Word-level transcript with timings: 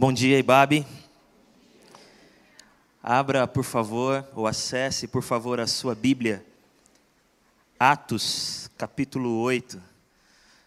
Bom 0.00 0.14
dia, 0.14 0.38
Ibabe. 0.38 0.86
Abra, 3.02 3.46
por 3.46 3.64
favor, 3.64 4.26
ou 4.34 4.46
acesse, 4.46 5.06
por 5.06 5.22
favor, 5.22 5.60
a 5.60 5.66
sua 5.66 5.94
Bíblia. 5.94 6.42
Atos, 7.78 8.70
capítulo 8.78 9.42
8. 9.42 9.78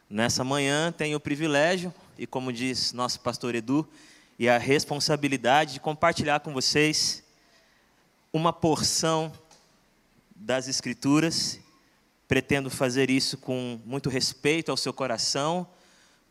Nessa 0.08 0.44
manhã 0.44 0.92
tenho 0.92 1.18
o 1.18 1.20
privilégio, 1.20 1.92
e 2.16 2.28
como 2.28 2.54
diz 2.54 2.94
nosso 2.94 3.22
pastor 3.22 3.56
Edu, 3.56 3.90
e 4.38 4.48
a 4.48 4.59
responsabilidade 4.59 5.73
de 5.73 5.79
compartilhar 5.79 6.41
com 6.41 6.54
vocês 6.54 7.23
uma 8.31 8.54
porção 8.54 9.34
das 10.36 10.68
Escrituras. 10.68 11.59
Pretendo 12.27 12.70
fazer 12.70 13.09
isso 13.09 13.36
com 13.39 13.81
muito 13.84 14.11
respeito 14.11 14.70
ao 14.70 14.77
seu 14.77 14.93
coração, 14.93 15.68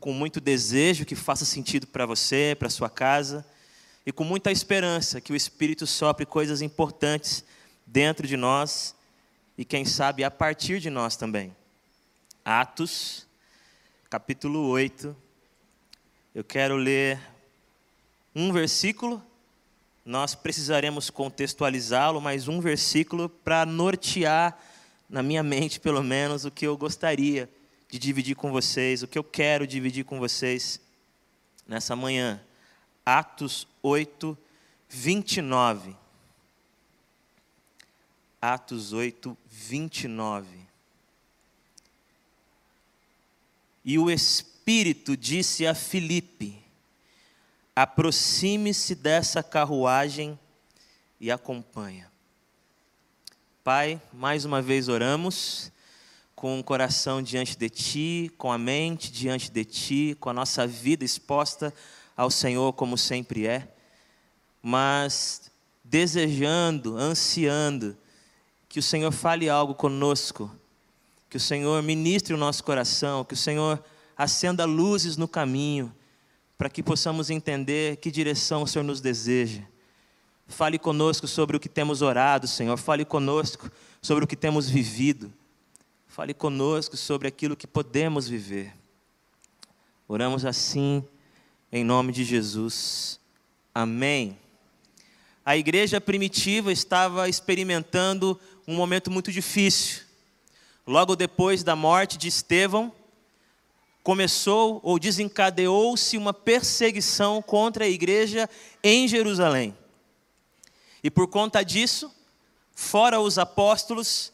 com 0.02 0.12
muito 0.12 0.40
desejo 0.40 1.04
que 1.04 1.14
faça 1.14 1.44
sentido 1.44 1.86
para 1.86 2.04
você, 2.04 2.56
para 2.58 2.68
sua 2.68 2.90
casa, 2.90 3.46
e 4.04 4.10
com 4.10 4.24
muita 4.24 4.50
esperança 4.50 5.20
que 5.20 5.32
o 5.32 5.36
Espírito 5.36 5.86
sopre 5.86 6.26
coisas 6.26 6.60
importantes 6.60 7.44
dentro 7.86 8.26
de 8.26 8.36
nós 8.36 8.96
e, 9.56 9.64
quem 9.64 9.84
sabe, 9.84 10.24
a 10.24 10.30
partir 10.30 10.80
de 10.80 10.90
nós 10.90 11.14
também. 11.14 11.54
Atos, 12.44 13.28
capítulo 14.10 14.66
8. 14.70 15.14
Eu 16.34 16.42
quero 16.42 16.74
ler 16.74 17.20
um 18.34 18.52
versículo, 18.52 19.22
nós 20.04 20.34
precisaremos 20.34 21.10
contextualizá-lo, 21.10 22.20
mas 22.20 22.48
um 22.48 22.60
versículo 22.60 23.28
para 23.28 23.64
nortear, 23.64 24.58
na 25.08 25.22
minha 25.22 25.44
mente 25.44 25.78
pelo 25.78 26.02
menos, 26.02 26.44
o 26.44 26.50
que 26.50 26.66
eu 26.66 26.76
gostaria 26.76 27.48
de 27.92 27.98
dividir 27.98 28.34
com 28.34 28.50
vocês, 28.50 29.02
o 29.02 29.06
que 29.06 29.18
eu 29.18 29.22
quero 29.22 29.66
dividir 29.66 30.02
com 30.02 30.18
vocês 30.18 30.80
nessa 31.68 31.94
manhã. 31.94 32.42
Atos 33.04 33.68
8, 33.82 34.36
29. 34.88 35.94
Atos 38.40 38.94
8, 38.94 39.36
29. 39.46 40.48
E 43.84 43.98
o 43.98 44.10
Espírito 44.10 45.14
disse 45.14 45.66
a 45.66 45.74
Filipe: 45.74 46.64
aproxime-se 47.76 48.94
dessa 48.94 49.42
carruagem 49.42 50.38
e 51.20 51.30
acompanha. 51.30 52.10
Pai, 53.62 54.00
mais 54.14 54.46
uma 54.46 54.62
vez 54.62 54.88
oramos 54.88 55.71
com 56.42 56.58
o 56.58 56.64
coração 56.64 57.22
diante 57.22 57.56
de 57.56 57.70
Ti, 57.70 58.32
com 58.36 58.50
a 58.50 58.58
mente 58.58 59.12
diante 59.12 59.48
de 59.48 59.64
Ti, 59.64 60.16
com 60.18 60.28
a 60.28 60.32
nossa 60.32 60.66
vida 60.66 61.04
exposta 61.04 61.72
ao 62.16 62.32
Senhor 62.32 62.72
como 62.72 62.98
sempre 62.98 63.46
é, 63.46 63.72
mas 64.60 65.52
desejando, 65.84 66.96
ansiando 66.96 67.96
que 68.68 68.80
o 68.80 68.82
Senhor 68.82 69.12
fale 69.12 69.48
algo 69.48 69.72
conosco, 69.72 70.50
que 71.30 71.36
o 71.36 71.40
Senhor 71.40 71.80
ministre 71.80 72.34
o 72.34 72.36
nosso 72.36 72.64
coração, 72.64 73.24
que 73.24 73.34
o 73.34 73.36
Senhor 73.36 73.80
acenda 74.18 74.64
luzes 74.64 75.16
no 75.16 75.28
caminho, 75.28 75.94
para 76.58 76.68
que 76.68 76.82
possamos 76.82 77.30
entender 77.30 77.98
que 77.98 78.10
direção 78.10 78.64
o 78.64 78.66
Senhor 78.66 78.82
nos 78.82 79.00
deseja. 79.00 79.62
Fale 80.48 80.76
conosco 80.76 81.28
sobre 81.28 81.56
o 81.56 81.60
que 81.60 81.68
temos 81.68 82.02
orado, 82.02 82.48
Senhor, 82.48 82.76
fale 82.76 83.04
conosco 83.04 83.70
sobre 84.02 84.24
o 84.24 84.26
que 84.26 84.34
temos 84.34 84.68
vivido. 84.68 85.32
Fale 86.12 86.34
conosco 86.34 86.94
sobre 86.94 87.26
aquilo 87.26 87.56
que 87.56 87.66
podemos 87.66 88.28
viver. 88.28 88.74
Oramos 90.06 90.44
assim, 90.44 91.02
em 91.72 91.82
nome 91.82 92.12
de 92.12 92.22
Jesus. 92.22 93.18
Amém. 93.74 94.38
A 95.42 95.56
igreja 95.56 96.02
primitiva 96.02 96.70
estava 96.70 97.30
experimentando 97.30 98.38
um 98.68 98.74
momento 98.74 99.10
muito 99.10 99.32
difícil. 99.32 100.02
Logo 100.86 101.16
depois 101.16 101.64
da 101.64 101.74
morte 101.74 102.18
de 102.18 102.28
Estevão, 102.28 102.92
começou 104.02 104.80
ou 104.82 104.98
desencadeou-se 104.98 106.18
uma 106.18 106.34
perseguição 106.34 107.40
contra 107.40 107.86
a 107.86 107.88
igreja 107.88 108.50
em 108.84 109.08
Jerusalém. 109.08 109.74
E 111.02 111.10
por 111.10 111.26
conta 111.26 111.62
disso, 111.62 112.14
fora 112.74 113.18
os 113.18 113.38
apóstolos, 113.38 114.31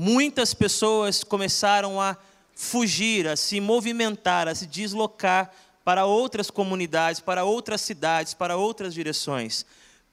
muitas 0.00 0.54
pessoas 0.54 1.24
começaram 1.24 2.00
a 2.00 2.16
fugir, 2.54 3.26
a 3.26 3.34
se 3.34 3.58
movimentar, 3.58 4.46
a 4.46 4.54
se 4.54 4.64
deslocar 4.64 5.52
para 5.82 6.06
outras 6.06 6.52
comunidades, 6.52 7.20
para 7.20 7.42
outras 7.42 7.80
cidades, 7.80 8.32
para 8.32 8.56
outras 8.56 8.94
direções, 8.94 9.66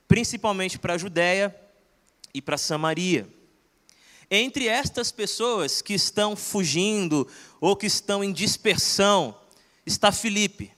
principalmente 0.08 0.80
para 0.80 0.96
a 0.96 0.98
Judéia 0.98 1.56
e 2.34 2.42
para 2.42 2.58
Samaria. 2.58 3.30
Entre 4.32 4.68
estas 4.68 5.12
pessoas 5.12 5.84
que 5.84 5.94
estão 5.94 6.36
fugindo 6.36 7.28
ou 7.62 7.76
que 7.76 7.86
estão 7.86 8.24
em 8.24 8.34
dispersão, 8.34 9.38
está 9.86 10.12
Filipe, 10.12 10.72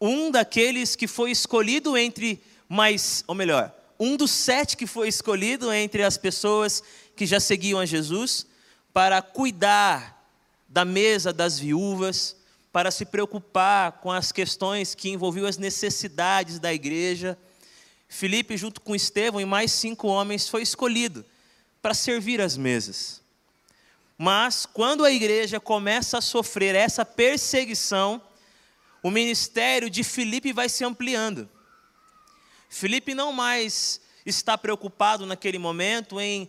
um 0.00 0.28
daqueles 0.32 0.96
que 0.96 1.06
foi 1.06 1.30
escolhido 1.30 1.96
entre 1.96 2.42
mais, 2.68 3.22
ou 3.28 3.34
melhor, 3.36 3.72
um 3.98 4.16
dos 4.16 4.32
sete 4.32 4.76
que 4.76 4.88
foi 4.88 5.06
escolhido 5.06 5.72
entre 5.72 6.02
as 6.02 6.16
pessoas 6.16 6.82
que 7.18 7.26
já 7.26 7.40
seguiam 7.40 7.80
a 7.80 7.84
Jesus 7.84 8.46
para 8.94 9.20
cuidar 9.20 10.24
da 10.68 10.84
mesa 10.84 11.32
das 11.32 11.58
viúvas, 11.58 12.36
para 12.72 12.92
se 12.92 13.04
preocupar 13.04 13.92
com 14.00 14.12
as 14.12 14.30
questões 14.30 14.94
que 14.94 15.08
envolviam 15.08 15.44
as 15.44 15.58
necessidades 15.58 16.60
da 16.60 16.72
igreja. 16.72 17.36
Filipe, 18.08 18.56
junto 18.56 18.80
com 18.80 18.94
Estevão 18.94 19.40
e 19.40 19.44
mais 19.44 19.72
cinco 19.72 20.06
homens, 20.06 20.48
foi 20.48 20.62
escolhido 20.62 21.26
para 21.82 21.92
servir 21.92 22.40
as 22.40 22.56
mesas. 22.56 23.20
Mas 24.16 24.64
quando 24.64 25.04
a 25.04 25.10
igreja 25.10 25.58
começa 25.58 26.18
a 26.18 26.22
sofrer 26.22 26.76
essa 26.76 27.04
perseguição, 27.04 28.22
o 29.02 29.10
ministério 29.10 29.90
de 29.90 30.04
Filipe 30.04 30.52
vai 30.52 30.68
se 30.68 30.84
ampliando. 30.84 31.48
Filipe 32.70 33.12
não 33.12 33.32
mais 33.32 34.00
está 34.24 34.56
preocupado 34.56 35.26
naquele 35.26 35.58
momento 35.58 36.20
em 36.20 36.48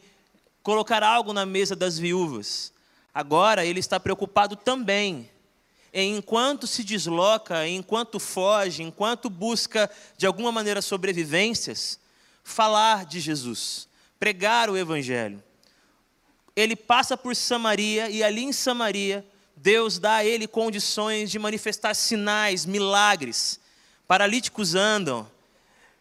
colocar 0.63 1.03
algo 1.03 1.33
na 1.33 1.45
mesa 1.45 1.75
das 1.75 1.97
viúvas. 1.97 2.71
Agora 3.13 3.65
ele 3.65 3.79
está 3.79 3.99
preocupado 3.99 4.55
também 4.55 5.29
em 5.93 6.15
enquanto 6.15 6.67
se 6.67 6.83
desloca, 6.83 7.67
enquanto 7.67 8.19
foge, 8.19 8.83
enquanto 8.83 9.29
busca 9.29 9.89
de 10.17 10.27
alguma 10.27 10.51
maneira 10.51 10.81
sobrevivências, 10.81 11.99
falar 12.43 13.05
de 13.05 13.19
Jesus, 13.19 13.87
pregar 14.19 14.69
o 14.69 14.77
evangelho. 14.77 15.43
Ele 16.55 16.75
passa 16.75 17.17
por 17.17 17.35
Samaria 17.35 18.09
e 18.09 18.23
ali 18.23 18.43
em 18.43 18.53
Samaria 18.53 19.25
Deus 19.61 19.99
dá 19.99 20.15
a 20.15 20.25
ele 20.25 20.47
condições 20.47 21.29
de 21.29 21.37
manifestar 21.37 21.93
sinais, 21.93 22.65
milagres. 22.65 23.59
Paralíticos 24.07 24.73
andam, 24.73 25.29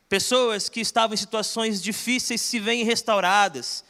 pessoas 0.08 0.68
que 0.68 0.80
estavam 0.80 1.14
em 1.14 1.16
situações 1.16 1.82
difíceis 1.82 2.40
se 2.40 2.60
veem 2.60 2.84
restauradas, 2.84 3.84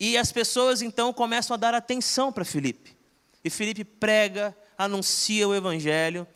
e 0.00 0.16
as 0.16 0.32
pessoas 0.32 0.80
então 0.80 1.12
começam 1.12 1.52
a 1.52 1.58
dar 1.58 1.74
atenção 1.74 2.32
para 2.32 2.42
Filipe. 2.42 2.96
E 3.44 3.50
Filipe 3.50 3.84
prega, 3.84 4.56
anuncia 4.78 5.46
o 5.46 5.54
evangelho 5.54 6.26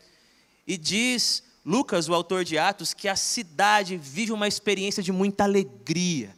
e 0.66 0.76
diz 0.76 1.42
Lucas, 1.64 2.06
o 2.06 2.14
autor 2.14 2.44
de 2.44 2.58
Atos, 2.58 2.92
que 2.92 3.08
a 3.08 3.16
cidade 3.16 3.96
vive 3.96 4.32
uma 4.32 4.46
experiência 4.46 5.02
de 5.02 5.10
muita 5.10 5.44
alegria. 5.44 6.36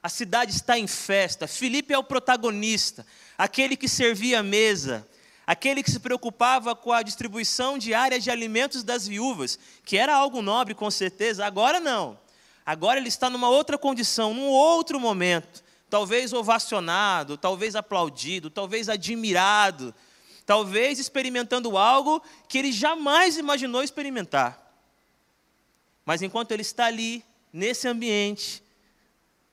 A 0.00 0.08
cidade 0.08 0.52
está 0.52 0.78
em 0.78 0.86
festa. 0.86 1.48
Filipe 1.48 1.92
é 1.92 1.98
o 1.98 2.04
protagonista, 2.04 3.04
aquele 3.36 3.76
que 3.76 3.88
servia 3.88 4.38
a 4.38 4.42
mesa, 4.42 5.06
aquele 5.44 5.82
que 5.82 5.90
se 5.90 5.98
preocupava 5.98 6.76
com 6.76 6.92
a 6.92 7.02
distribuição 7.02 7.76
diária 7.76 8.20
de 8.20 8.30
alimentos 8.30 8.84
das 8.84 9.08
viúvas, 9.08 9.58
que 9.84 9.96
era 9.96 10.14
algo 10.14 10.40
nobre 10.40 10.76
com 10.76 10.88
certeza. 10.92 11.44
Agora 11.44 11.80
não. 11.80 12.16
Agora 12.64 13.00
ele 13.00 13.08
está 13.08 13.28
numa 13.28 13.48
outra 13.48 13.76
condição, 13.76 14.32
num 14.32 14.46
outro 14.46 15.00
momento 15.00 15.64
talvez 15.92 16.32
ovacionado, 16.32 17.36
talvez 17.36 17.76
aplaudido, 17.76 18.48
talvez 18.48 18.88
admirado, 18.88 19.94
talvez 20.46 20.98
experimentando 20.98 21.76
algo 21.76 22.22
que 22.48 22.56
ele 22.56 22.72
jamais 22.72 23.36
imaginou 23.36 23.82
experimentar. 23.82 24.72
Mas 26.02 26.22
enquanto 26.22 26.50
ele 26.52 26.62
está 26.62 26.86
ali, 26.86 27.22
nesse 27.52 27.86
ambiente, 27.86 28.62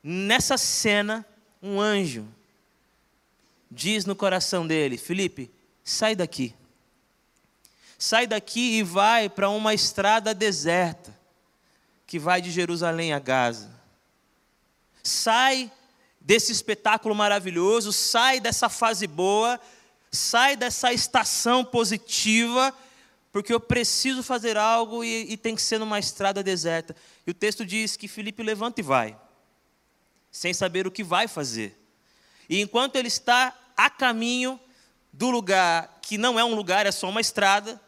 nessa 0.01 0.57
cena, 0.57 1.25
um 1.62 1.77
anjo 1.77 2.25
diz 3.69 4.06
no 4.06 4.15
coração 4.15 4.65
dele: 4.65 4.97
Felipe, 4.97 5.51
sai 5.83 6.15
daqui. 6.15 6.56
Sai 7.97 8.25
daqui 8.25 8.77
e 8.77 8.81
vai 8.81 9.27
para 9.27 9.50
uma 9.50 9.74
estrada 9.74 10.33
deserta 10.33 11.13
que 12.07 12.18
vai 12.18 12.41
de 12.41 12.50
Jerusalém 12.50 13.12
a 13.12 13.19
Gaza. 13.19 13.69
Sai 15.03 15.69
desse 16.30 16.52
espetáculo 16.52 17.16
maravilhoso, 17.16 17.92
sai 17.92 18.40
dessa 18.40 18.70
fase 18.70 19.08
boa, 19.08 19.60
sai 20.12 20.56
dessa 20.56 20.94
estação 20.94 21.66
positiva 21.66 22.72
porque 23.31 23.52
eu 23.52 23.60
preciso 23.60 24.22
fazer 24.22 24.56
algo 24.56 25.04
e, 25.04 25.34
e 25.34 25.36
tem 25.36 25.56
que 25.56 25.62
ser 25.62 25.80
numa 25.80 25.98
estrada 25.98 26.44
deserta. 26.44 26.96
E 27.26 27.31
o 27.31 27.34
texto 27.34 27.66
diz 27.66 27.98
que 27.98 28.08
Filipe 28.08 28.44
levanta 28.44 28.80
e 28.80 28.84
vai, 28.84 29.18
sem 30.31 30.54
saber 30.54 30.86
o 30.86 30.92
que 30.92 31.04
vai 31.04 31.28
fazer. 31.28 31.76
E 32.48 32.62
enquanto 32.62 32.96
ele 32.98 33.08
está 33.08 33.58
a 33.75 33.90
caminho 33.90 34.60
do 35.12 35.32
lugar 35.32 35.98
que 36.00 36.16
não 36.16 36.40
é 36.40 36.44
um 36.44 36.54
lugar, 36.54 36.86
é 36.86 36.92
só 36.92 37.10
uma 37.10 37.22
estrada, 37.22 37.82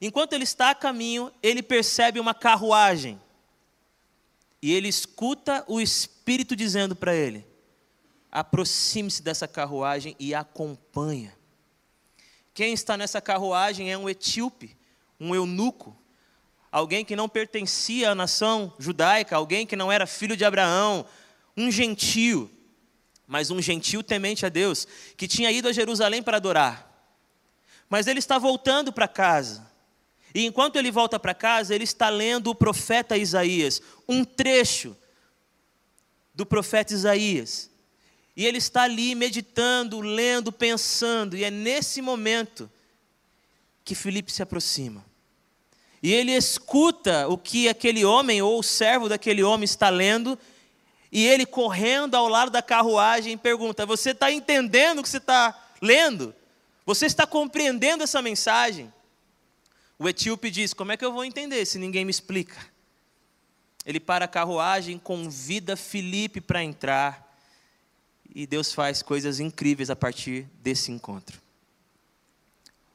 enquanto 0.00 0.32
ele 0.32 0.44
está 0.44 0.70
a 0.70 0.76
caminho, 0.76 1.28
ele 1.42 1.60
percebe 1.60 2.20
uma 2.20 2.34
carruagem. 2.34 3.20
E 4.62 4.72
ele 4.72 4.86
escuta 4.86 5.64
o 5.66 5.80
Espírito 5.80 6.54
dizendo 6.54 6.94
para 6.94 7.12
ele: 7.12 7.44
aproxime-se 8.34 9.22
dessa 9.22 9.46
carruagem 9.46 10.16
e 10.18 10.34
acompanha. 10.34 11.32
Quem 12.52 12.74
está 12.74 12.96
nessa 12.96 13.20
carruagem 13.20 13.92
é 13.92 13.96
um 13.96 14.08
etíope, 14.08 14.76
um 15.20 15.32
eunuco, 15.36 15.96
alguém 16.70 17.04
que 17.04 17.14
não 17.14 17.28
pertencia 17.28 18.10
à 18.10 18.14
nação 18.14 18.74
judaica, 18.76 19.36
alguém 19.36 19.64
que 19.64 19.76
não 19.76 19.90
era 19.90 20.04
filho 20.04 20.36
de 20.36 20.44
Abraão, 20.44 21.06
um 21.56 21.70
gentio, 21.70 22.50
mas 23.24 23.52
um 23.52 23.62
gentio 23.62 24.02
temente 24.02 24.44
a 24.44 24.48
Deus, 24.48 24.84
que 25.16 25.28
tinha 25.28 25.52
ido 25.52 25.68
a 25.68 25.72
Jerusalém 25.72 26.20
para 26.20 26.38
adorar. 26.38 26.90
Mas 27.88 28.08
ele 28.08 28.18
está 28.18 28.36
voltando 28.36 28.92
para 28.92 29.06
casa. 29.06 29.64
E 30.34 30.44
enquanto 30.44 30.74
ele 30.74 30.90
volta 30.90 31.20
para 31.20 31.34
casa, 31.34 31.72
ele 31.72 31.84
está 31.84 32.08
lendo 32.08 32.50
o 32.50 32.54
profeta 32.54 33.16
Isaías, 33.16 33.80
um 34.08 34.24
trecho 34.24 34.96
do 36.34 36.44
profeta 36.44 36.92
Isaías. 36.92 37.70
E 38.36 38.44
ele 38.46 38.58
está 38.58 38.82
ali 38.82 39.14
meditando, 39.14 40.00
lendo, 40.00 40.50
pensando, 40.50 41.36
e 41.36 41.44
é 41.44 41.50
nesse 41.50 42.02
momento 42.02 42.70
que 43.84 43.94
Felipe 43.94 44.32
se 44.32 44.42
aproxima. 44.42 45.04
E 46.02 46.12
ele 46.12 46.32
escuta 46.32 47.28
o 47.28 47.38
que 47.38 47.68
aquele 47.68 48.04
homem 48.04 48.42
ou 48.42 48.58
o 48.58 48.62
servo 48.62 49.08
daquele 49.08 49.42
homem 49.42 49.64
está 49.64 49.88
lendo, 49.88 50.38
e 51.12 51.24
ele 51.24 51.46
correndo 51.46 52.16
ao 52.16 52.28
lado 52.28 52.50
da 52.50 52.60
carruagem 52.60 53.38
pergunta: 53.38 53.86
Você 53.86 54.10
está 54.10 54.32
entendendo 54.32 54.98
o 54.98 55.02
que 55.02 55.08
você 55.08 55.18
está 55.18 55.58
lendo? 55.80 56.34
Você 56.84 57.06
está 57.06 57.26
compreendendo 57.26 58.02
essa 58.02 58.20
mensagem? 58.20 58.92
O 59.98 60.08
etíope 60.08 60.50
diz: 60.50 60.74
Como 60.74 60.90
é 60.92 60.96
que 60.96 61.04
eu 61.04 61.12
vou 61.12 61.24
entender 61.24 61.64
se 61.64 61.78
ninguém 61.78 62.04
me 62.04 62.10
explica? 62.10 62.56
Ele 63.86 64.00
para 64.00 64.24
a 64.24 64.28
carruagem, 64.28 64.98
convida 64.98 65.76
Felipe 65.76 66.40
para 66.40 66.64
entrar 66.64 67.33
e 68.34 68.46
Deus 68.46 68.72
faz 68.72 69.00
coisas 69.00 69.38
incríveis 69.38 69.90
a 69.90 69.96
partir 69.96 70.48
desse 70.60 70.90
encontro. 70.90 71.40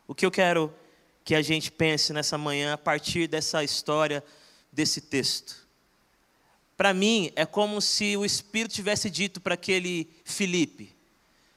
O 0.07 0.13
que 0.13 0.25
eu 0.25 0.31
quero 0.31 0.73
que 1.23 1.35
a 1.35 1.41
gente 1.41 1.71
pense 1.71 2.11
nessa 2.11 2.37
manhã 2.37 2.73
a 2.73 2.77
partir 2.77 3.27
dessa 3.27 3.63
história, 3.63 4.23
desse 4.71 4.99
texto. 4.99 5.67
Para 6.75 6.93
mim, 6.93 7.31
é 7.35 7.45
como 7.45 7.79
se 7.81 8.17
o 8.17 8.25
Espírito 8.25 8.73
tivesse 8.73 9.09
dito 9.09 9.39
para 9.39 9.53
aquele 9.53 10.09
Felipe: 10.23 10.95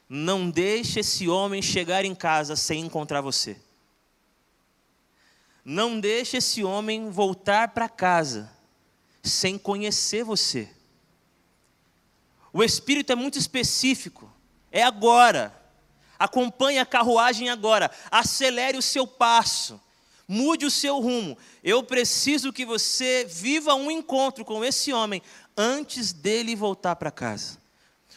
não 0.08 0.50
deixe 0.50 1.00
esse 1.00 1.28
homem 1.28 1.62
chegar 1.62 2.04
em 2.04 2.14
casa 2.14 2.54
sem 2.54 2.84
encontrar 2.84 3.20
você. 3.20 3.56
Não 5.64 5.98
deixe 5.98 6.36
esse 6.36 6.62
homem 6.62 7.08
voltar 7.08 7.68
para 7.68 7.88
casa 7.88 8.52
sem 9.22 9.56
conhecer 9.56 10.24
você. 10.24 10.68
O 12.52 12.62
Espírito 12.62 13.12
é 13.12 13.14
muito 13.14 13.38
específico. 13.38 14.30
É 14.70 14.82
agora. 14.82 15.58
Acompanhe 16.18 16.78
a 16.78 16.86
carruagem 16.86 17.48
agora. 17.48 17.90
Acelere 18.10 18.76
o 18.76 18.82
seu 18.82 19.06
passo. 19.06 19.80
Mude 20.28 20.66
o 20.66 20.70
seu 20.70 21.00
rumo. 21.00 21.36
Eu 21.64 21.82
preciso 21.82 22.52
que 22.52 22.64
você 22.64 23.24
viva 23.28 23.74
um 23.74 23.90
encontro 23.90 24.44
com 24.44 24.64
esse 24.64 24.92
homem 24.92 25.22
antes 25.56 26.12
dele 26.12 26.54
voltar 26.54 26.96
para 26.96 27.10
casa. 27.10 27.58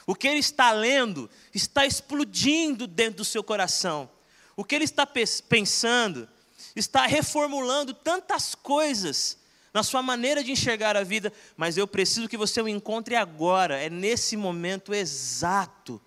O 0.05 0.13
que 0.13 0.27
ele 0.27 0.39
está 0.39 0.71
lendo 0.71 1.29
está 1.53 1.85
explodindo 1.85 2.85
dentro 2.85 3.17
do 3.17 3.25
seu 3.25 3.43
coração. 3.43 4.09
O 4.55 4.63
que 4.63 4.75
ele 4.75 4.85
está 4.85 5.07
pensando 5.49 6.29
está 6.75 7.05
reformulando 7.05 7.93
tantas 7.93 8.53
coisas 8.53 9.37
na 9.75 9.83
sua 9.83 10.01
maneira 10.01 10.41
de 10.41 10.53
enxergar 10.53 10.95
a 10.95 11.03
vida, 11.03 11.33
mas 11.57 11.75
eu 11.75 11.85
preciso 11.85 12.29
que 12.29 12.37
você 12.37 12.61
o 12.61 12.67
encontre 12.69 13.13
agora, 13.13 13.77
é 13.77 13.89
nesse 13.89 14.37
momento 14.37 14.93
exato. 14.93 16.01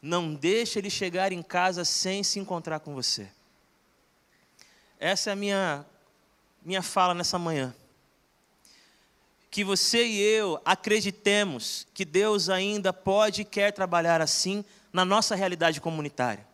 Não 0.00 0.32
deixe 0.32 0.78
ele 0.78 0.88
chegar 0.88 1.30
em 1.30 1.42
casa 1.42 1.84
sem 1.84 2.24
se 2.24 2.38
encontrar 2.38 2.80
com 2.80 2.94
você. 2.94 3.28
Essa 4.98 5.28
é 5.28 5.32
a 5.34 5.36
minha, 5.36 5.84
minha 6.64 6.80
fala 6.80 7.12
nessa 7.12 7.38
manhã. 7.38 7.74
Que 9.50 9.62
você 9.62 10.06
e 10.06 10.18
eu 10.18 10.58
acreditemos 10.64 11.86
que 11.92 12.06
Deus 12.06 12.48
ainda 12.48 12.94
pode 12.94 13.42
e 13.42 13.44
quer 13.44 13.72
trabalhar 13.72 14.22
assim 14.22 14.64
na 14.90 15.04
nossa 15.04 15.34
realidade 15.34 15.82
comunitária. 15.82 16.46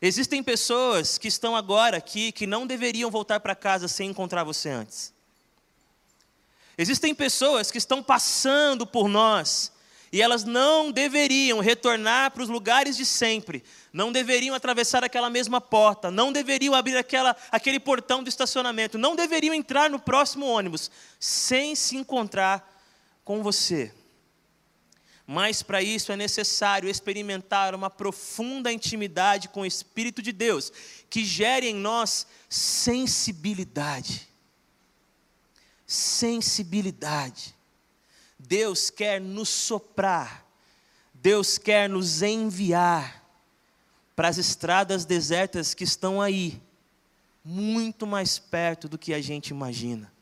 Existem 0.00 0.42
pessoas 0.42 1.18
que 1.18 1.28
estão 1.28 1.54
agora 1.54 1.98
aqui 1.98 2.32
que 2.32 2.46
não 2.46 2.66
deveriam 2.66 3.10
voltar 3.10 3.40
para 3.40 3.54
casa 3.54 3.88
sem 3.88 4.08
encontrar 4.08 4.42
você 4.42 4.70
antes. 4.70 5.13
Existem 6.76 7.14
pessoas 7.14 7.70
que 7.70 7.78
estão 7.78 8.02
passando 8.02 8.86
por 8.86 9.08
nós 9.08 9.72
e 10.14 10.22
elas 10.22 10.44
não 10.44 10.92
deveriam 10.92 11.58
retornar 11.58 12.30
para 12.30 12.42
os 12.42 12.48
lugares 12.48 12.96
de 12.96 13.04
sempre, 13.04 13.64
não 13.92 14.12
deveriam 14.12 14.54
atravessar 14.54 15.02
aquela 15.02 15.28
mesma 15.28 15.60
porta, 15.60 16.08
não 16.10 16.32
deveriam 16.32 16.72
abrir 16.72 16.96
aquela, 16.96 17.36
aquele 17.50 17.80
portão 17.80 18.22
do 18.22 18.28
estacionamento, 18.28 18.96
não 18.96 19.16
deveriam 19.16 19.52
entrar 19.52 19.90
no 19.90 19.98
próximo 19.98 20.46
ônibus 20.46 20.88
sem 21.18 21.74
se 21.74 21.96
encontrar 21.96 22.80
com 23.24 23.42
você. 23.42 23.92
Mas 25.26 25.62
para 25.62 25.82
isso 25.82 26.12
é 26.12 26.16
necessário 26.16 26.88
experimentar 26.88 27.74
uma 27.74 27.90
profunda 27.90 28.70
intimidade 28.72 29.48
com 29.48 29.62
o 29.62 29.66
Espírito 29.66 30.22
de 30.22 30.30
Deus, 30.30 30.72
que 31.10 31.24
gere 31.24 31.68
em 31.68 31.74
nós 31.74 32.26
sensibilidade 32.48 34.33
sensibilidade. 35.86 37.54
Deus 38.38 38.90
quer 38.90 39.20
nos 39.20 39.48
soprar, 39.48 40.46
Deus 41.12 41.58
quer 41.58 41.88
nos 41.88 42.22
enviar 42.22 43.24
para 44.14 44.28
as 44.28 44.38
estradas 44.38 45.04
desertas 45.04 45.74
que 45.74 45.84
estão 45.84 46.20
aí, 46.20 46.60
muito 47.44 48.06
mais 48.06 48.38
perto 48.38 48.88
do 48.88 48.98
que 48.98 49.12
a 49.12 49.20
gente 49.20 49.48
imagina. 49.48 50.12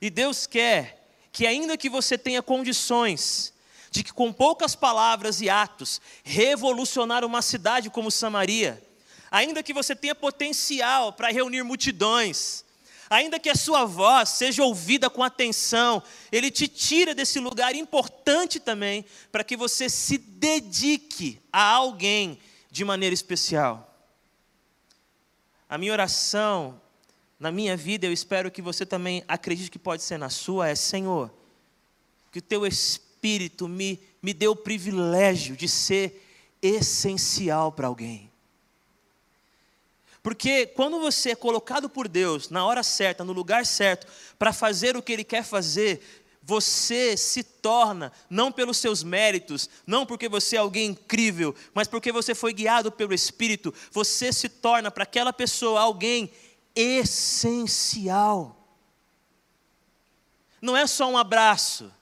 E 0.00 0.10
Deus 0.10 0.46
quer 0.46 1.08
que, 1.32 1.46
ainda 1.46 1.76
que 1.76 1.88
você 1.88 2.18
tenha 2.18 2.42
condições 2.42 3.52
de 3.90 4.02
que, 4.02 4.12
com 4.12 4.32
poucas 4.32 4.74
palavras 4.74 5.40
e 5.40 5.48
atos, 5.48 6.00
revolucionar 6.22 7.24
uma 7.24 7.40
cidade 7.40 7.88
como 7.88 8.10
Samaria, 8.10 8.82
ainda 9.30 9.62
que 9.62 9.72
você 9.72 9.96
tenha 9.96 10.14
potencial 10.14 11.12
para 11.12 11.28
reunir 11.28 11.62
multidões, 11.62 12.64
ainda 13.14 13.38
que 13.38 13.48
a 13.48 13.54
sua 13.54 13.84
voz 13.84 14.30
seja 14.30 14.64
ouvida 14.64 15.08
com 15.08 15.22
atenção, 15.22 16.02
Ele 16.32 16.50
te 16.50 16.66
tira 16.66 17.14
desse 17.14 17.38
lugar 17.38 17.74
importante 17.74 18.58
também, 18.58 19.04
para 19.30 19.44
que 19.44 19.56
você 19.56 19.88
se 19.88 20.18
dedique 20.18 21.40
a 21.52 21.62
alguém 21.62 22.38
de 22.70 22.84
maneira 22.84 23.14
especial. 23.14 23.90
A 25.68 25.78
minha 25.78 25.92
oração, 25.92 26.80
na 27.38 27.52
minha 27.52 27.76
vida, 27.76 28.04
eu 28.04 28.12
espero 28.12 28.50
que 28.50 28.60
você 28.60 28.84
também 28.84 29.22
acredite 29.28 29.70
que 29.70 29.78
pode 29.78 30.02
ser 30.02 30.18
na 30.18 30.28
sua, 30.28 30.68
é: 30.68 30.74
Senhor, 30.74 31.32
que 32.32 32.40
o 32.40 32.42
teu 32.42 32.66
Espírito 32.66 33.68
me, 33.68 34.00
me 34.20 34.34
dê 34.34 34.48
o 34.48 34.56
privilégio 34.56 35.56
de 35.56 35.68
ser 35.68 36.20
essencial 36.60 37.70
para 37.70 37.86
alguém. 37.86 38.33
Porque 40.24 40.66
quando 40.68 40.98
você 40.98 41.32
é 41.32 41.36
colocado 41.36 41.86
por 41.86 42.08
Deus 42.08 42.48
na 42.48 42.64
hora 42.64 42.82
certa, 42.82 43.22
no 43.22 43.34
lugar 43.34 43.66
certo, 43.66 44.06
para 44.38 44.54
fazer 44.54 44.96
o 44.96 45.02
que 45.02 45.12
Ele 45.12 45.22
quer 45.22 45.44
fazer, 45.44 46.24
você 46.42 47.14
se 47.14 47.42
torna, 47.42 48.10
não 48.30 48.50
pelos 48.50 48.78
seus 48.78 49.02
méritos, 49.02 49.68
não 49.86 50.06
porque 50.06 50.26
você 50.26 50.56
é 50.56 50.60
alguém 50.60 50.86
incrível, 50.92 51.54
mas 51.74 51.86
porque 51.86 52.10
você 52.10 52.34
foi 52.34 52.54
guiado 52.54 52.90
pelo 52.90 53.12
Espírito, 53.12 53.72
você 53.92 54.32
se 54.32 54.48
torna 54.48 54.90
para 54.90 55.02
aquela 55.02 55.30
pessoa 55.30 55.82
alguém 55.82 56.32
essencial. 56.74 58.66
Não 60.58 60.74
é 60.74 60.86
só 60.86 61.06
um 61.06 61.18
abraço, 61.18 61.92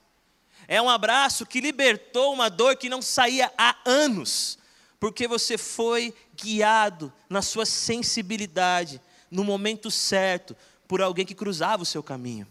é 0.65 0.81
um 0.81 0.89
abraço 0.89 1.45
que 1.45 1.59
libertou 1.59 2.31
uma 2.31 2.49
dor 2.49 2.77
que 2.77 2.87
não 2.87 3.01
saía 3.01 3.51
há 3.57 3.75
anos, 3.83 4.57
porque 4.97 5.27
você 5.27 5.57
foi 5.57 6.15
guiado 6.35 7.11
na 7.29 7.41
sua 7.41 7.65
sensibilidade, 7.65 9.01
no 9.29 9.43
momento 9.43 9.89
certo, 9.89 10.55
por 10.87 11.01
alguém 11.01 11.25
que 11.25 11.35
cruzava 11.35 11.83
o 11.83 11.85
seu 11.85 12.03
caminho. 12.03 12.47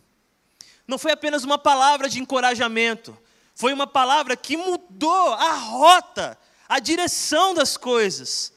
Não 0.87 0.99
foi 0.99 1.13
apenas 1.13 1.45
uma 1.45 1.59
palavra 1.59 2.09
de 2.09 2.21
encorajamento, 2.21 3.17
foi 3.55 3.73
uma 3.73 3.87
palavra 3.87 4.37
que 4.37 4.57
mudou 4.57 5.33
a 5.35 5.53
rota, 5.55 6.39
a 6.69 6.79
direção 6.79 7.55
das 7.55 7.77
coisas. 7.77 8.53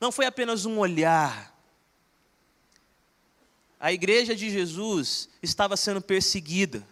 Não 0.00 0.10
foi 0.10 0.26
apenas 0.26 0.64
um 0.64 0.78
olhar, 0.78 1.52
a 3.82 3.92
igreja 3.92 4.32
de 4.36 4.48
Jesus 4.48 5.28
estava 5.42 5.76
sendo 5.76 6.00
perseguida 6.00 6.86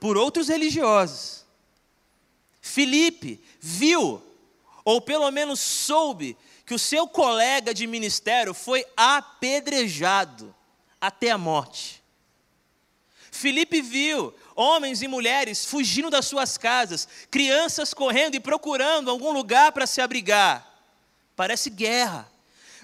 por 0.00 0.16
outros 0.16 0.48
religiosos. 0.48 1.44
Filipe 2.58 3.38
viu, 3.60 4.22
ou 4.84 5.00
pelo 5.00 5.30
menos 5.30 5.60
soube, 5.60 6.36
que 6.66 6.74
o 6.74 6.78
seu 6.78 7.06
colega 7.06 7.72
de 7.72 7.86
ministério 7.86 8.54
foi 8.54 8.84
apedrejado 8.96 10.54
até 11.00 11.30
a 11.30 11.38
morte. 11.38 12.02
Filipe 13.30 13.82
viu 13.82 14.32
homens 14.54 15.02
e 15.02 15.08
mulheres 15.08 15.64
fugindo 15.64 16.08
das 16.08 16.26
suas 16.26 16.56
casas, 16.56 17.08
crianças 17.30 17.92
correndo 17.92 18.36
e 18.36 18.40
procurando 18.40 19.10
algum 19.10 19.32
lugar 19.32 19.72
para 19.72 19.86
se 19.86 20.00
abrigar. 20.00 20.72
Parece 21.34 21.68
guerra. 21.68 22.30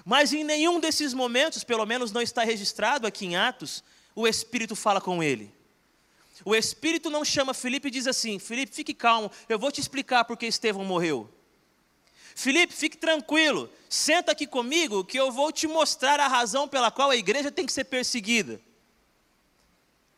Mas 0.03 0.33
em 0.33 0.43
nenhum 0.43 0.79
desses 0.79 1.13
momentos, 1.13 1.63
pelo 1.63 1.85
menos 1.85 2.11
não 2.11 2.21
está 2.21 2.43
registrado 2.43 3.07
aqui 3.07 3.25
em 3.25 3.35
Atos, 3.35 3.83
o 4.13 4.27
Espírito 4.27 4.75
fala 4.75 4.99
com 4.99 5.23
ele. 5.23 5.53
O 6.43 6.55
Espírito 6.55 7.09
não 7.09 7.23
chama 7.23 7.53
Felipe 7.53 7.87
e 7.87 7.91
diz 7.91 8.07
assim: 8.07 8.39
Felipe, 8.39 8.75
fique 8.75 8.93
calmo, 8.93 9.31
eu 9.47 9.59
vou 9.59 9.71
te 9.71 9.79
explicar 9.79 10.25
por 10.25 10.35
que 10.37 10.45
Estevão 10.45 10.83
morreu. 10.83 11.29
Felipe, 12.35 12.73
fique 12.73 12.97
tranquilo, 12.97 13.69
senta 13.89 14.31
aqui 14.31 14.47
comigo 14.47 15.03
que 15.03 15.19
eu 15.19 15.31
vou 15.31 15.51
te 15.51 15.67
mostrar 15.67 16.19
a 16.19 16.27
razão 16.27 16.67
pela 16.67 16.91
qual 16.91 17.09
a 17.09 17.15
igreja 17.15 17.51
tem 17.51 17.65
que 17.65 17.71
ser 17.71 17.85
perseguida. 17.85 18.59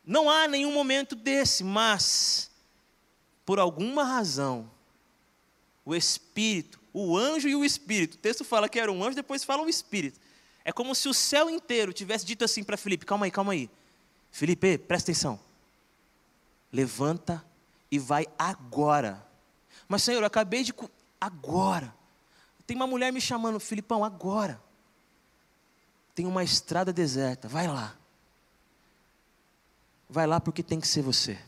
Não 0.05 0.29
há 0.29 0.47
nenhum 0.47 0.71
momento 0.71 1.15
desse, 1.15 1.63
mas, 1.63 2.51
por 3.45 3.59
alguma 3.59 4.03
razão, 4.03 4.69
o 5.85 5.95
Espírito, 5.95 6.79
o 6.93 7.17
anjo 7.17 7.47
e 7.47 7.55
o 7.55 7.63
Espírito, 7.63 8.15
o 8.15 8.17
texto 8.17 8.43
fala 8.43 8.69
que 8.69 8.79
era 8.79 8.91
um 8.91 9.03
anjo, 9.03 9.15
depois 9.15 9.43
fala 9.43 9.63
um 9.63 9.69
Espírito. 9.69 10.19
É 10.65 10.71
como 10.71 10.93
se 10.93 11.09
o 11.09 11.13
céu 11.13 11.49
inteiro 11.49 11.91
tivesse 11.91 12.25
dito 12.25 12.45
assim 12.45 12.63
para 12.63 12.77
Felipe: 12.77 13.05
calma 13.05 13.25
aí, 13.25 13.31
calma 13.31 13.53
aí. 13.53 13.69
Felipe, 14.31 14.77
presta 14.77 15.11
atenção 15.11 15.39
levanta 16.73 17.45
e 17.91 17.99
vai 17.99 18.25
agora. 18.37 19.23
Mas, 19.87 20.01
Senhor, 20.01 20.21
eu 20.21 20.25
acabei 20.25 20.63
de. 20.63 20.73
Agora. 21.21 21.93
Tem 22.65 22.75
uma 22.75 22.87
mulher 22.87 23.11
me 23.11 23.19
chamando, 23.19 23.59
Filipão, 23.59 24.03
agora. 24.03 24.61
Tem 26.15 26.25
uma 26.25 26.43
estrada 26.43 26.93
deserta, 26.93 27.47
vai 27.47 27.67
lá. 27.67 27.95
Vai 30.09 30.27
lá 30.27 30.39
porque 30.39 30.61
tem 30.61 30.79
que 30.79 30.87
ser 30.87 31.01
você. 31.01 31.39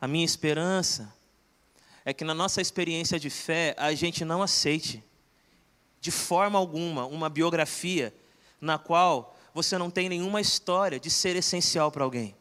A 0.00 0.06
minha 0.06 0.24
esperança 0.24 1.12
é 2.04 2.12
que 2.12 2.24
na 2.24 2.34
nossa 2.34 2.60
experiência 2.60 3.18
de 3.18 3.30
fé 3.30 3.74
a 3.78 3.92
gente 3.94 4.24
não 4.24 4.42
aceite, 4.42 5.02
de 6.00 6.10
forma 6.10 6.58
alguma, 6.58 7.06
uma 7.06 7.28
biografia 7.28 8.14
na 8.60 8.78
qual 8.78 9.36
você 9.52 9.78
não 9.78 9.90
tem 9.90 10.08
nenhuma 10.08 10.40
história 10.40 11.00
de 11.00 11.10
ser 11.10 11.34
essencial 11.34 11.90
para 11.90 12.04
alguém 12.04 12.36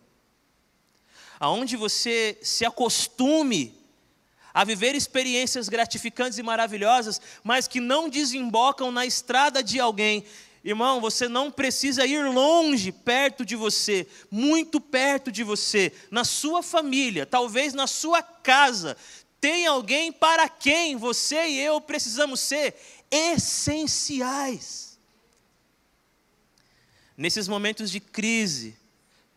aonde 1.39 1.75
você 1.75 2.37
se 2.41 2.65
acostume 2.65 3.77
a 4.55 4.63
viver 4.63 4.95
experiências 4.95 5.67
gratificantes 5.67 6.37
e 6.37 6.43
maravilhosas, 6.43 7.19
mas 7.43 7.67
que 7.67 7.81
não 7.81 8.07
desembocam 8.07 8.89
na 8.89 9.05
estrada 9.05 9.61
de 9.61 9.81
alguém. 9.81 10.23
Irmão, 10.63 11.01
você 11.01 11.27
não 11.27 11.51
precisa 11.51 12.05
ir 12.05 12.23
longe, 12.23 12.89
perto 12.93 13.43
de 13.43 13.53
você, 13.53 14.07
muito 14.31 14.79
perto 14.79 15.29
de 15.29 15.43
você, 15.43 15.91
na 16.09 16.23
sua 16.23 16.63
família, 16.63 17.25
talvez 17.25 17.73
na 17.73 17.85
sua 17.85 18.23
casa. 18.23 18.95
Tem 19.41 19.67
alguém 19.67 20.09
para 20.09 20.47
quem 20.47 20.95
você 20.95 21.47
e 21.47 21.59
eu 21.59 21.81
precisamos 21.81 22.39
ser 22.39 22.75
essenciais. 23.11 24.97
Nesses 27.17 27.49
momentos 27.49 27.91
de 27.91 27.99
crise, 27.99 28.77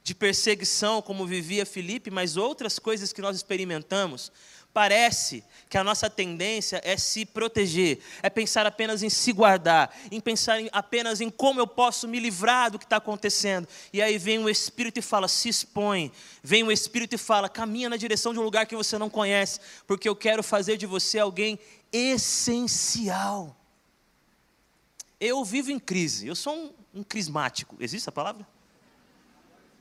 de 0.04 0.14
perseguição, 0.14 1.02
como 1.02 1.26
vivia 1.26 1.66
Filipe, 1.66 2.08
mas 2.08 2.36
outras 2.36 2.78
coisas 2.78 3.12
que 3.12 3.20
nós 3.20 3.36
experimentamos, 3.36 4.32
parece 4.78 5.42
que 5.68 5.76
a 5.76 5.82
nossa 5.82 6.08
tendência 6.08 6.80
é 6.84 6.96
se 6.96 7.26
proteger, 7.26 7.98
é 8.22 8.30
pensar 8.30 8.64
apenas 8.64 9.02
em 9.02 9.10
se 9.10 9.32
guardar, 9.32 9.92
em 10.08 10.20
pensar 10.20 10.56
apenas 10.70 11.20
em 11.20 11.28
como 11.28 11.58
eu 11.58 11.66
posso 11.66 12.06
me 12.06 12.20
livrar 12.20 12.70
do 12.70 12.78
que 12.78 12.84
está 12.84 12.98
acontecendo. 12.98 13.66
E 13.92 14.00
aí 14.00 14.16
vem 14.18 14.38
o 14.38 14.48
Espírito 14.48 15.00
e 15.00 15.02
fala: 15.02 15.26
se 15.26 15.48
expõe. 15.48 16.12
Vem 16.44 16.62
o 16.62 16.70
Espírito 16.70 17.16
e 17.16 17.18
fala: 17.18 17.48
caminha 17.48 17.88
na 17.88 17.96
direção 17.96 18.32
de 18.32 18.38
um 18.38 18.42
lugar 18.44 18.66
que 18.66 18.76
você 18.76 18.96
não 18.96 19.10
conhece, 19.10 19.58
porque 19.84 20.08
eu 20.08 20.14
quero 20.14 20.44
fazer 20.44 20.76
de 20.76 20.86
você 20.86 21.18
alguém 21.18 21.58
essencial. 21.92 23.56
Eu 25.18 25.44
vivo 25.44 25.72
em 25.72 25.78
crise, 25.80 26.28
eu 26.28 26.36
sou 26.36 26.54
um, 26.54 27.00
um 27.00 27.02
crismático. 27.02 27.74
Existe 27.80 28.08
a 28.08 28.12
palavra? 28.12 28.46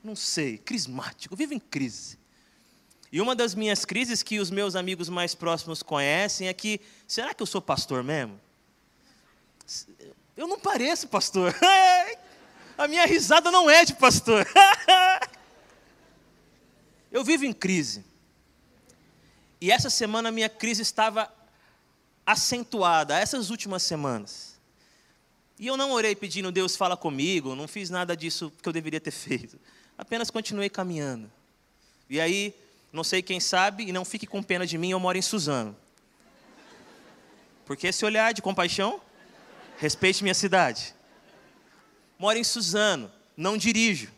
não 0.02 0.16
sei, 0.16 0.58
crismático, 0.58 1.36
vivo 1.36 1.54
em 1.54 1.60
crise. 1.60 2.17
E 3.10 3.20
uma 3.20 3.34
das 3.34 3.54
minhas 3.54 3.84
crises 3.84 4.22
que 4.22 4.38
os 4.38 4.50
meus 4.50 4.76
amigos 4.76 5.08
mais 5.08 5.34
próximos 5.34 5.82
conhecem 5.82 6.48
é 6.48 6.52
que, 6.52 6.80
será 7.06 7.32
que 7.32 7.42
eu 7.42 7.46
sou 7.46 7.60
pastor 7.60 8.02
mesmo? 8.04 8.38
Eu 10.36 10.46
não 10.46 10.58
pareço 10.58 11.08
pastor. 11.08 11.54
A 12.76 12.86
minha 12.86 13.06
risada 13.06 13.50
não 13.50 13.68
é 13.68 13.84
de 13.84 13.94
pastor. 13.94 14.46
Eu 17.10 17.24
vivo 17.24 17.44
em 17.44 17.52
crise. 17.52 18.04
E 19.60 19.72
essa 19.72 19.88
semana 19.88 20.28
a 20.28 20.32
minha 20.32 20.48
crise 20.48 20.82
estava 20.82 21.32
acentuada, 22.24 23.18
essas 23.18 23.48
últimas 23.48 23.82
semanas. 23.82 24.60
E 25.58 25.66
eu 25.66 25.76
não 25.76 25.90
orei 25.92 26.14
pedindo, 26.14 26.52
Deus 26.52 26.76
fala 26.76 26.96
comigo, 26.98 27.56
não 27.56 27.66
fiz 27.66 27.88
nada 27.88 28.14
disso 28.14 28.52
que 28.62 28.68
eu 28.68 28.72
deveria 28.74 29.00
ter 29.00 29.10
feito 29.10 29.58
apenas 29.98 30.30
continuei 30.30 30.70
caminhando. 30.70 31.28
E 32.08 32.20
aí, 32.20 32.54
não 32.92 33.04
sei 33.04 33.22
quem 33.22 33.38
sabe, 33.40 33.84
e 33.84 33.92
não 33.92 34.04
fique 34.04 34.26
com 34.26 34.42
pena 34.42 34.66
de 34.66 34.78
mim, 34.78 34.90
eu 34.90 35.00
moro 35.00 35.18
em 35.18 35.22
Suzano. 35.22 35.76
Porque 37.64 37.88
esse 37.88 38.04
olhar 38.04 38.32
de 38.32 38.40
compaixão, 38.40 39.00
respeite 39.76 40.22
minha 40.22 40.34
cidade. 40.34 40.94
Moro 42.18 42.38
em 42.38 42.44
Suzano, 42.44 43.12
não 43.36 43.56
dirijo. 43.56 44.10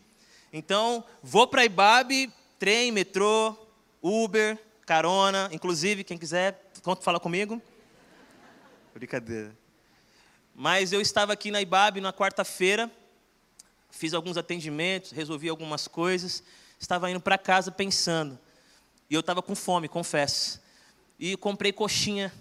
Então, 0.53 1.05
vou 1.23 1.47
para 1.47 1.65
Ibabe, 1.65 2.33
trem, 2.59 2.93
metrô, 2.93 3.57
Uber, 4.03 4.59
carona, 4.87 5.49
inclusive, 5.53 6.05
quem 6.05 6.17
quiser, 6.17 6.71
fala 7.01 7.21
comigo. 7.21 7.61
Brincadeira. 8.95 9.55
Mas 10.55 10.93
eu 10.93 11.01
estava 11.01 11.33
aqui 11.33 11.51
na 11.51 11.61
Ibabe 11.61 12.01
na 12.01 12.13
quarta-feira, 12.13 12.91
fiz 13.91 14.15
alguns 14.15 14.37
atendimentos, 14.37 15.11
resolvi 15.11 15.49
algumas 15.49 15.87
coisas, 15.89 16.43
estava 16.79 17.11
indo 17.11 17.21
para 17.21 17.39
casa 17.39 17.71
pensando. 17.71 18.39
E 19.11 19.15
eu 19.15 19.21
estava 19.21 19.43
com 19.43 19.57
fome, 19.57 19.89
confesso. 19.89 20.63
E 21.19 21.37
comprei 21.37 21.73
coxinha. 21.73 22.33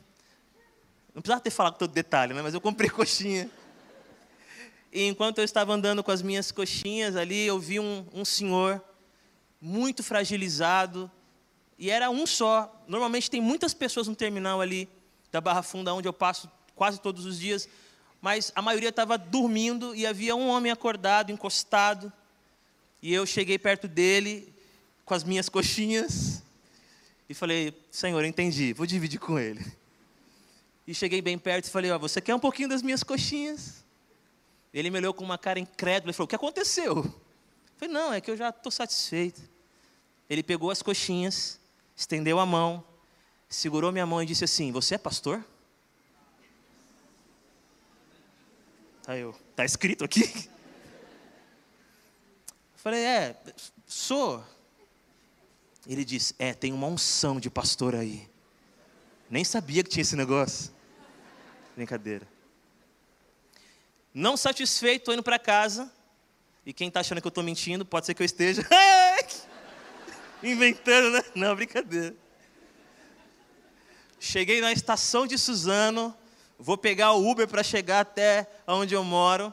Não 1.14 1.22
precisava 1.22 1.42
ter 1.42 1.50
falado 1.50 1.78
todo 1.78 1.92
detalhe, 1.92 2.34
né? 2.34 2.42
mas 2.42 2.54
eu 2.54 2.62
comprei 2.62 2.88
coxinha. 2.92 3.50
E 4.94 5.08
enquanto 5.08 5.40
eu 5.40 5.44
estava 5.44 5.74
andando 5.74 6.04
com 6.04 6.12
as 6.12 6.22
minhas 6.22 6.52
coxinhas 6.52 7.16
ali, 7.16 7.46
eu 7.46 7.60
vi 7.60 7.80
um, 7.80 8.06
um 8.14 8.24
senhor 8.24 8.82
muito 9.60 10.04
fragilizado. 10.04 11.12
E 11.78 11.90
era 11.90 12.10
um 12.10 12.28
só. 12.28 12.84
Normalmente 12.88 13.30
tem 13.30 13.42
muitas 13.42 13.74
pessoas 13.74 14.08
no 14.08 14.16
terminal 14.16 14.62
ali 14.62 14.88
da 15.32 15.42
Barra 15.42 15.64
Funda, 15.64 15.94
onde 15.94 16.08
eu 16.08 16.14
passo 16.14 16.50
quase 16.76 17.02
todos 17.02 17.26
os 17.26 17.40
dias 17.40 17.68
mas 18.22 18.52
a 18.54 18.62
maioria 18.62 18.90
estava 18.90 19.18
dormindo 19.18 19.96
e 19.96 20.06
havia 20.06 20.36
um 20.36 20.50
homem 20.50 20.72
acordado, 20.72 21.32
encostado. 21.32 22.12
E 23.02 23.14
eu 23.14 23.26
cheguei 23.26 23.58
perto 23.58 23.88
dele 23.88 24.54
com 25.06 25.14
as 25.14 25.24
minhas 25.24 25.48
coxinhas 25.50 26.44
e 27.30 27.34
falei: 27.34 27.74
Senhor, 27.92 28.26
entendi, 28.26 28.74
vou 28.74 28.86
dividir 28.86 29.20
com 29.20 29.38
ele. 29.38 29.64
E 30.88 30.94
cheguei 30.94 31.22
bem 31.22 31.38
perto 31.38 31.66
e 31.66 31.70
falei: 31.70 31.92
Ó, 31.92 32.00
você 32.00 32.20
quer 32.20 32.34
um 32.34 32.40
pouquinho 32.40 32.68
das 32.68 32.82
minhas 32.82 33.04
coxinhas? 33.04 33.86
Ele 34.74 34.90
me 34.90 34.98
olhou 34.98 35.14
com 35.14 35.24
uma 35.24 35.38
cara 35.38 35.60
incrédula 35.60 36.12
e 36.12 36.14
falou: 36.14 36.26
O 36.26 36.28
que 36.28 36.36
aconteceu? 36.36 36.98
Eu 36.98 37.14
falei: 37.78 37.94
Não, 37.94 38.12
é 38.12 38.20
que 38.20 38.32
eu 38.32 38.36
já 38.36 38.50
estou 38.50 38.72
satisfeito. 38.72 39.42
Ele 40.28 40.42
pegou 40.42 40.72
as 40.72 40.82
coxinhas, 40.82 41.60
estendeu 41.96 42.40
a 42.40 42.46
mão, 42.46 42.84
segurou 43.48 43.92
minha 43.92 44.06
mão 44.06 44.22
e 44.24 44.26
disse 44.26 44.44
assim: 44.44 44.72
Você 44.72 44.96
é 44.96 44.98
pastor? 44.98 45.46
Aí 49.08 49.22
eu, 49.22 49.36
tá 49.56 49.66
escrito 49.66 50.04
aqui? 50.04 50.50
Falei, 52.76 53.04
é, 53.04 53.36
sou. 53.88 54.44
Ele 55.90 56.06
disse, 56.06 56.36
é, 56.38 56.54
tem 56.54 56.72
uma 56.72 56.86
unção 56.86 57.40
de 57.40 57.50
pastor 57.50 57.96
aí. 57.96 58.30
Nem 59.28 59.44
sabia 59.44 59.84
que 59.84 59.90
tinha 59.90 60.04
esse 60.04 60.16
negócio. 60.16 60.72
Brincadeira. 61.76 62.28
Não 64.14 64.38
satisfeito, 64.38 65.02
estou 65.02 65.16
indo 65.16 65.24
para 65.24 65.40
casa. 65.40 65.92
E 66.64 66.74
quem 66.74 66.90
está 66.90 67.00
achando 67.00 67.20
que 67.22 67.26
eu 67.26 67.30
estou 67.30 67.44
mentindo, 67.44 67.84
pode 67.84 68.06
ser 68.06 68.14
que 68.14 68.22
eu 68.22 68.26
esteja 68.26 68.62
inventando, 70.44 71.10
né? 71.10 71.24
Não, 71.34 71.56
brincadeira. 71.56 72.16
Cheguei 74.20 74.62
na 74.62 74.72
estação 74.72 75.26
de 75.26 75.40
Suzano, 75.40 76.16
vou 76.60 76.78
pegar 76.78 77.14
o 77.14 77.28
Uber 77.28 77.48
para 77.48 77.64
chegar 77.64 78.02
até 78.02 78.48
onde 78.68 78.94
eu 78.94 79.04
moro. 79.04 79.52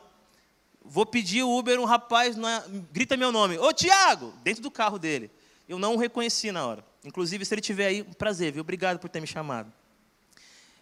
vou 0.84 1.06
pedir 1.06 1.44
o 1.44 1.58
Uber, 1.58 1.80
um 1.80 1.86
rapaz 1.86 2.36
na, 2.36 2.62
grita 2.92 3.16
meu 3.16 3.32
nome, 3.32 3.56
ô 3.58 3.72
Tiago, 3.72 4.34
dentro 4.42 4.62
do 4.62 4.70
carro 4.70 4.98
dele. 4.98 5.30
Eu 5.68 5.78
não 5.78 5.94
o 5.94 5.98
reconheci 5.98 6.52
na 6.52 6.66
hora. 6.66 6.84
Inclusive, 7.04 7.44
se 7.44 7.54
ele 7.54 7.60
tiver 7.60 7.86
aí, 7.86 8.02
um 8.02 8.12
prazer, 8.12 8.52
viu? 8.52 8.60
Obrigado 8.60 8.98
por 8.98 9.08
ter 9.08 9.20
me 9.20 9.26
chamado. 9.26 9.72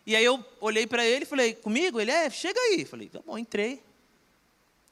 E 0.06 0.14
aí 0.14 0.24
eu 0.24 0.44
olhei 0.60 0.86
para 0.86 1.06
ele 1.06 1.24
e 1.24 1.26
falei, 1.26 1.54
comigo? 1.54 2.00
Ele 2.00 2.10
é, 2.10 2.28
chega 2.28 2.60
aí. 2.60 2.84
Falei, 2.84 3.08
tá 3.08 3.20
bom, 3.24 3.38
entrei. 3.38 3.82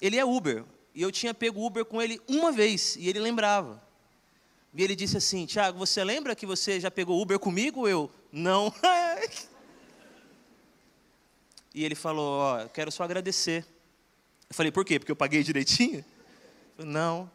Ele 0.01 0.17
é 0.17 0.25
Uber. 0.25 0.65
E 0.95 1.03
eu 1.03 1.13
tinha 1.13 1.33
pego 1.33 1.65
Uber 1.65 1.85
com 1.85 2.01
ele 2.01 2.21
uma 2.29 2.53
vez, 2.53 2.97
e 2.97 3.09
ele 3.09 3.19
lembrava. 3.19 3.83
E 4.75 4.83
ele 4.83 4.97
disse 4.97 5.17
assim, 5.17 5.47
Tiago, 5.47 5.79
você 5.79 6.03
lembra 6.03 6.35
que 6.35 6.47
você 6.47 6.81
já 6.81 6.91
pegou 6.91 7.21
Uber 7.21 7.39
comigo? 7.39 7.87
Eu, 7.87 8.11
não. 8.31 8.73
e 11.75 11.85
ele 11.85 11.95
falou, 11.95 12.41
ó, 12.41 12.65
oh, 12.65 12.69
quero 12.71 12.91
só 12.91 13.05
agradecer. 13.05 13.67
Eu 14.49 14.55
falei, 14.55 14.73
por 14.73 14.85
quê? 14.85 14.99
Porque 14.99 15.13
eu 15.13 15.17
paguei 15.17 15.43
direitinho? 15.43 16.05
Falei, 16.77 16.91
não, 16.91 17.31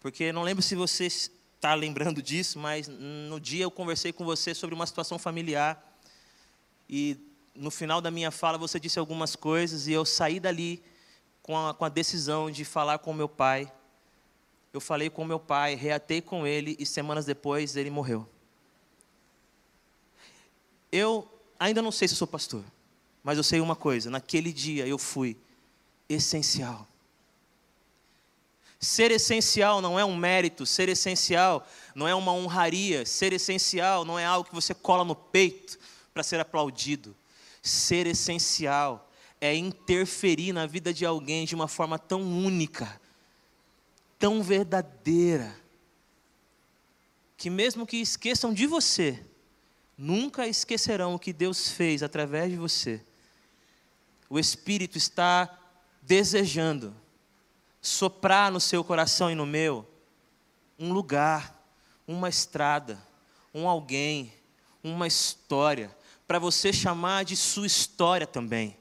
porque 0.00 0.32
não 0.32 0.42
lembro 0.42 0.62
se 0.62 0.74
você 0.74 1.08
está 1.62 1.74
lembrando 1.74 2.20
disso, 2.20 2.58
mas 2.58 2.88
no 2.88 3.38
dia 3.38 3.62
eu 3.62 3.70
conversei 3.70 4.12
com 4.12 4.24
você 4.24 4.52
sobre 4.52 4.74
uma 4.74 4.84
situação 4.84 5.16
familiar 5.16 5.80
e 6.90 7.16
no 7.54 7.70
final 7.70 8.00
da 8.00 8.10
minha 8.10 8.32
fala 8.32 8.58
você 8.58 8.80
disse 8.80 8.98
algumas 8.98 9.36
coisas 9.36 9.86
e 9.86 9.92
eu 9.92 10.04
saí 10.04 10.40
dali 10.40 10.82
com 11.40 11.56
a, 11.56 11.72
com 11.72 11.84
a 11.84 11.88
decisão 11.88 12.50
de 12.50 12.64
falar 12.64 12.98
com 12.98 13.14
meu 13.14 13.28
pai. 13.28 13.72
Eu 14.72 14.80
falei 14.80 15.08
com 15.08 15.24
meu 15.24 15.38
pai, 15.38 15.76
reatei 15.76 16.20
com 16.20 16.44
ele 16.44 16.74
e 16.80 16.84
semanas 16.84 17.26
depois 17.26 17.76
ele 17.76 17.90
morreu. 17.90 18.28
Eu 20.90 21.30
ainda 21.60 21.80
não 21.80 21.92
sei 21.92 22.08
se 22.08 22.16
sou 22.16 22.26
pastor, 22.26 22.64
mas 23.22 23.38
eu 23.38 23.44
sei 23.44 23.60
uma 23.60 23.76
coisa: 23.76 24.10
naquele 24.10 24.52
dia 24.52 24.84
eu 24.84 24.98
fui 24.98 25.36
essencial. 26.08 26.88
Ser 28.82 29.12
essencial 29.12 29.80
não 29.80 29.96
é 29.96 30.04
um 30.04 30.16
mérito, 30.16 30.66
ser 30.66 30.88
essencial 30.88 31.64
não 31.94 32.08
é 32.08 32.14
uma 32.16 32.32
honraria, 32.32 33.06
ser 33.06 33.32
essencial 33.32 34.04
não 34.04 34.18
é 34.18 34.24
algo 34.24 34.48
que 34.48 34.54
você 34.54 34.74
cola 34.74 35.04
no 35.04 35.14
peito 35.14 35.78
para 36.12 36.24
ser 36.24 36.40
aplaudido. 36.40 37.14
Ser 37.62 38.08
essencial 38.08 39.08
é 39.40 39.54
interferir 39.54 40.52
na 40.52 40.66
vida 40.66 40.92
de 40.92 41.06
alguém 41.06 41.44
de 41.44 41.54
uma 41.54 41.68
forma 41.68 41.96
tão 41.96 42.22
única, 42.22 43.00
tão 44.18 44.42
verdadeira, 44.42 45.56
que 47.36 47.48
mesmo 47.48 47.86
que 47.86 47.98
esqueçam 47.98 48.52
de 48.52 48.66
você, 48.66 49.24
nunca 49.96 50.48
esquecerão 50.48 51.14
o 51.14 51.20
que 51.20 51.32
Deus 51.32 51.68
fez 51.68 52.02
através 52.02 52.50
de 52.50 52.56
você. 52.56 53.00
O 54.28 54.40
Espírito 54.40 54.98
está 54.98 55.56
desejando 56.02 57.00
soprar 57.82 58.52
no 58.52 58.60
seu 58.60 58.84
coração 58.84 59.30
e 59.30 59.34
no 59.34 59.44
meu 59.44 59.86
um 60.78 60.92
lugar, 60.92 61.60
uma 62.06 62.28
estrada, 62.28 63.00
um 63.52 63.68
alguém, 63.68 64.32
uma 64.82 65.06
história, 65.06 65.94
para 66.26 66.38
você 66.38 66.72
chamar 66.72 67.24
de 67.24 67.36
sua 67.36 67.66
história 67.66 68.26
também. 68.26 68.76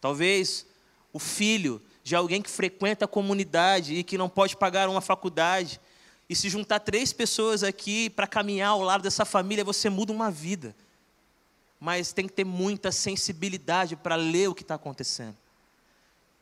Talvez 0.00 0.66
o 1.12 1.18
filho 1.18 1.80
de 2.02 2.16
alguém 2.16 2.42
que 2.42 2.50
frequenta 2.50 3.04
a 3.04 3.08
comunidade 3.08 3.94
e 3.94 4.02
que 4.02 4.18
não 4.18 4.28
pode 4.28 4.56
pagar 4.56 4.88
uma 4.88 5.00
faculdade, 5.00 5.80
e 6.28 6.34
se 6.34 6.48
juntar 6.48 6.80
três 6.80 7.12
pessoas 7.12 7.62
aqui 7.62 8.08
para 8.08 8.26
caminhar 8.26 8.70
ao 8.70 8.80
lado 8.80 9.02
dessa 9.02 9.24
família, 9.24 9.64
você 9.64 9.90
muda 9.90 10.12
uma 10.12 10.30
vida. 10.30 10.74
Mas 11.78 12.12
tem 12.12 12.26
que 12.26 12.32
ter 12.32 12.44
muita 12.44 12.90
sensibilidade 12.90 13.96
para 13.96 14.16
ler 14.16 14.48
o 14.48 14.54
que 14.54 14.62
está 14.62 14.76
acontecendo. 14.76 15.36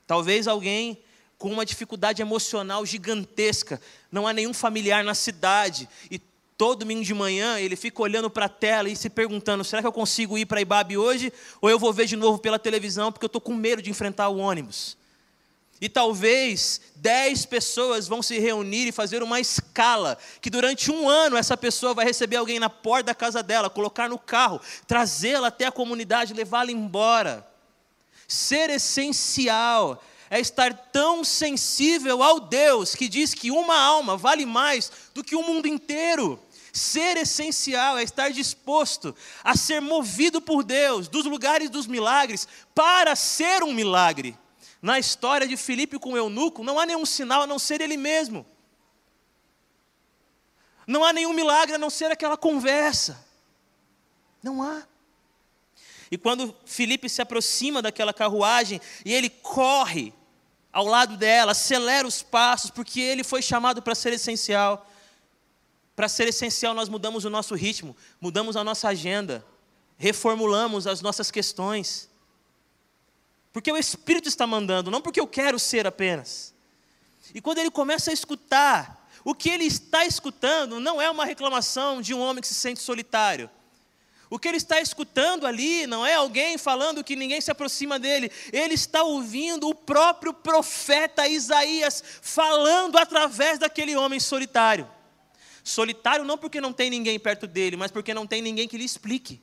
Talvez 0.07 0.47
alguém 0.47 1.03
com 1.41 1.51
uma 1.51 1.65
dificuldade 1.65 2.21
emocional 2.21 2.85
gigantesca, 2.85 3.81
não 4.13 4.29
há 4.29 4.33
nenhum 4.33 4.53
familiar 4.53 5.03
na 5.03 5.15
cidade, 5.15 5.89
e 6.11 6.19
todo 6.59 6.81
domingo 6.81 7.03
de 7.03 7.15
manhã 7.15 7.59
ele 7.59 7.77
fica 7.77 8.03
olhando 8.03 8.29
para 8.29 8.45
a 8.45 8.49
tela 8.49 8.91
e 8.91 8.95
se 8.95 9.09
perguntando: 9.09 9.65
será 9.65 9.81
que 9.81 9.89
eu 9.89 9.93
consigo 9.93 10.37
ir 10.37 10.45
para 10.45 10.61
Ibabe 10.61 10.99
hoje? 10.99 11.33
Ou 11.59 11.71
eu 11.71 11.79
vou 11.79 11.95
ver 11.95 12.05
de 12.05 12.15
novo 12.15 12.39
pela 12.39 12.59
televisão 12.59 13.11
porque 13.11 13.25
eu 13.25 13.29
estou 13.29 13.41
com 13.41 13.55
medo 13.55 13.81
de 13.81 13.89
enfrentar 13.89 14.29
o 14.29 14.37
ônibus? 14.37 14.99
E 15.81 15.89
talvez 15.89 16.79
dez 16.95 17.47
pessoas 17.47 18.07
vão 18.07 18.23
se 18.23 18.39
reunir 18.39 18.89
e 18.89 18.93
fazer 18.93 19.23
uma 19.23 19.41
escala, 19.41 20.19
que 20.43 20.51
durante 20.51 20.91
um 20.91 21.09
ano 21.09 21.39
essa 21.39 21.57
pessoa 21.57 21.95
vai 21.95 22.05
receber 22.05 22.37
alguém 22.37 22.61
na 22.61 22.69
porta 22.69 23.05
da 23.05 23.15
casa 23.15 23.43
dela, 23.43 23.71
colocar 23.71 24.11
no 24.11 24.19
carro, 24.19 24.61
trazê-la 24.87 25.49
até 25.49 25.65
a 25.65 25.73
comunidade, 25.73 26.35
levá-la 26.35 26.71
embora. 26.71 27.49
Ser 28.29 28.69
essencial 28.69 30.03
é 30.31 30.39
estar 30.39 30.73
tão 30.73 31.25
sensível 31.25 32.23
ao 32.23 32.39
Deus 32.39 32.95
que 32.95 33.09
diz 33.09 33.35
que 33.35 33.51
uma 33.51 33.77
alma 33.77 34.17
vale 34.17 34.47
mais 34.47 34.91
do 35.13 35.25
que 35.25 35.35
o 35.35 35.43
mundo 35.43 35.67
inteiro. 35.67 36.41
Ser 36.73 37.17
essencial 37.17 37.99
é 37.99 38.05
estar 38.05 38.31
disposto 38.31 39.13
a 39.43 39.57
ser 39.57 39.81
movido 39.81 40.41
por 40.41 40.63
Deus 40.63 41.09
dos 41.09 41.25
lugares 41.25 41.69
dos 41.69 41.89
milagres 41.89 42.47
para 42.73 43.17
ser 43.17 43.65
um 43.65 43.75
milagre. 43.75 44.39
Na 44.81 45.01
história 45.01 45.49
de 45.49 45.57
Filipe 45.57 45.99
com 45.99 46.13
o 46.13 46.17
eunuco, 46.17 46.63
não 46.63 46.79
há 46.79 46.87
nenhum 46.87 47.05
sinal 47.05 47.43
a 47.43 47.47
não 47.47 47.59
ser 47.59 47.81
ele 47.81 47.97
mesmo. 47.97 48.47
Não 50.87 51.05
há 51.05 51.13
nenhum 51.13 51.33
milagre 51.33 51.75
a 51.75 51.79
não 51.79 51.91
ser 51.91 52.13
aquela 52.13 52.37
conversa. 52.37 53.27
Não 54.41 54.63
há. 54.63 54.85
E 56.09 56.17
quando 56.17 56.55
Felipe 56.65 57.09
se 57.09 57.21
aproxima 57.21 57.83
daquela 57.83 58.15
carruagem 58.15 58.81
e 59.05 59.13
ele 59.13 59.29
corre 59.29 60.15
ao 60.73 60.87
lado 60.87 61.17
dela, 61.17 61.53
acelera 61.53 62.07
os 62.07 62.23
passos, 62.23 62.71
porque 62.71 63.01
ele 63.01 63.25
foi 63.25 63.43
chamado 63.43 63.83
para 63.83 63.95
ser 63.95 64.13
essencial. 64.13 64.87
Para 65.97 66.09
ser 66.09 66.29
essencial, 66.29 66.75
nós 66.75 66.89
mudamos 66.89 67.25
o 67.25 67.31
nosso 67.31 67.55
ritmo, 67.55 67.97
mudamos 68.21 68.57
a 68.57 68.65
nossa 68.65 68.89
agenda, 68.89 69.45
reformulamos 69.99 70.87
as 70.87 71.01
nossas 71.01 71.31
questões. 71.31 72.09
Porque 73.53 73.71
o 73.71 73.77
Espírito 73.77 74.29
está 74.29 74.47
mandando, 74.47 74.91
não 74.91 75.03
porque 75.03 75.21
eu 75.21 75.27
quero 75.27 75.59
ser 75.59 75.87
apenas. 75.87 76.55
E 77.35 77.41
quando 77.41 77.59
ele 77.59 77.71
começa 77.71 78.11
a 78.11 78.15
escutar, 78.15 79.09
o 79.25 79.35
que 79.35 79.51
ele 79.51 79.65
está 79.65 80.07
escutando 80.07 80.81
não 80.81 81.03
é 81.03 81.11
uma 81.11 81.25
reclamação 81.25 82.01
de 82.01 82.15
um 82.15 82.21
homem 82.21 82.41
que 82.41 82.49
se 82.49 82.55
sente 82.55 82.81
solitário. 82.81 83.51
O 84.31 84.39
que 84.39 84.47
ele 84.47 84.59
está 84.59 84.81
escutando 84.81 85.45
ali 85.45 85.89
não 85.89 86.07
é 86.07 86.15
alguém 86.15 86.57
falando 86.57 87.03
que 87.03 87.17
ninguém 87.17 87.41
se 87.41 87.51
aproxima 87.51 87.99
dele, 87.99 88.31
ele 88.53 88.75
está 88.75 89.03
ouvindo 89.03 89.69
o 89.69 89.75
próprio 89.75 90.33
profeta 90.33 91.27
Isaías 91.27 92.03
falando 92.23 92.97
através 92.97 93.59
daquele 93.59 93.97
homem 93.97 94.21
solitário. 94.21 94.89
Solitário 95.65 96.25
não 96.25 96.39
porque 96.39 96.61
não 96.61 96.73
tem 96.73 96.89
ninguém 96.89 97.19
perto 97.19 97.45
dele, 97.49 97.77
mas 97.77 97.91
porque 97.91 98.15
não 98.15 98.25
tem 98.25 98.41
ninguém 98.41 98.69
que 98.69 98.79
lhe 98.79 98.85
explique 98.85 99.43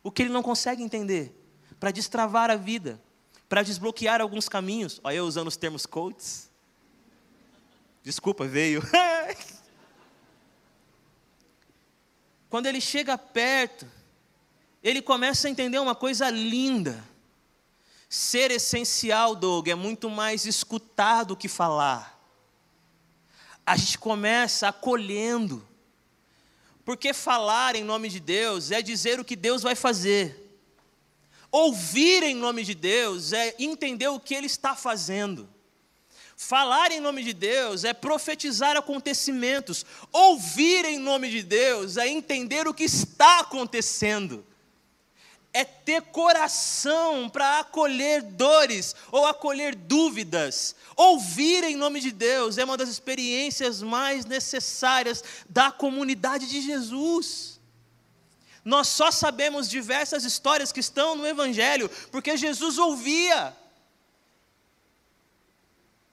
o 0.00 0.12
que 0.12 0.22
ele 0.22 0.32
não 0.32 0.44
consegue 0.44 0.80
entender, 0.80 1.34
para 1.80 1.90
destravar 1.90 2.50
a 2.50 2.56
vida, 2.56 3.00
para 3.48 3.62
desbloquear 3.62 4.20
alguns 4.20 4.48
caminhos. 4.48 5.00
Olha 5.02 5.16
eu 5.16 5.26
usando 5.26 5.48
os 5.48 5.56
termos 5.56 5.84
coaches. 5.84 6.48
Desculpa, 8.04 8.46
veio. 8.46 8.80
Quando 12.48 12.66
ele 12.66 12.80
chega 12.80 13.18
perto, 13.18 13.86
ele 14.82 15.02
começa 15.02 15.46
a 15.46 15.50
entender 15.50 15.78
uma 15.78 15.94
coisa 15.94 16.30
linda. 16.30 17.04
Ser 18.08 18.50
essencial, 18.50 19.34
Doug, 19.34 19.68
é 19.68 19.74
muito 19.74 20.08
mais 20.08 20.46
escutar 20.46 21.24
do 21.24 21.36
que 21.36 21.48
falar. 21.48 22.18
A 23.66 23.76
gente 23.76 23.98
começa 23.98 24.68
acolhendo. 24.68 25.66
Porque 26.84 27.12
falar 27.12 27.76
em 27.76 27.84
nome 27.84 28.08
de 28.08 28.18
Deus 28.18 28.70
é 28.70 28.80
dizer 28.80 29.20
o 29.20 29.24
que 29.24 29.36
Deus 29.36 29.62
vai 29.62 29.74
fazer. 29.74 30.48
Ouvir 31.50 32.22
em 32.22 32.34
nome 32.34 32.64
de 32.64 32.74
Deus 32.74 33.34
é 33.34 33.54
entender 33.58 34.08
o 34.08 34.18
que 34.18 34.34
Ele 34.34 34.46
está 34.46 34.74
fazendo. 34.74 35.48
Falar 36.40 36.92
em 36.92 37.00
nome 37.00 37.24
de 37.24 37.32
Deus 37.32 37.82
é 37.82 37.92
profetizar 37.92 38.76
acontecimentos. 38.76 39.84
Ouvir 40.12 40.84
em 40.84 40.96
nome 40.96 41.28
de 41.28 41.42
Deus 41.42 41.96
é 41.96 42.06
entender 42.06 42.68
o 42.68 42.72
que 42.72 42.84
está 42.84 43.40
acontecendo. 43.40 44.46
É 45.52 45.64
ter 45.64 46.00
coração 46.00 47.28
para 47.28 47.58
acolher 47.58 48.22
dores 48.22 48.94
ou 49.10 49.26
acolher 49.26 49.74
dúvidas. 49.74 50.76
Ouvir 50.94 51.64
em 51.64 51.74
nome 51.74 52.00
de 52.00 52.12
Deus 52.12 52.56
é 52.56 52.64
uma 52.64 52.76
das 52.76 52.88
experiências 52.88 53.82
mais 53.82 54.24
necessárias 54.24 55.24
da 55.48 55.72
comunidade 55.72 56.48
de 56.48 56.60
Jesus. 56.60 57.58
Nós 58.64 58.86
só 58.86 59.10
sabemos 59.10 59.68
diversas 59.68 60.22
histórias 60.22 60.70
que 60.70 60.78
estão 60.78 61.16
no 61.16 61.26
Evangelho 61.26 61.90
porque 62.12 62.36
Jesus 62.36 62.78
ouvia. 62.78 63.56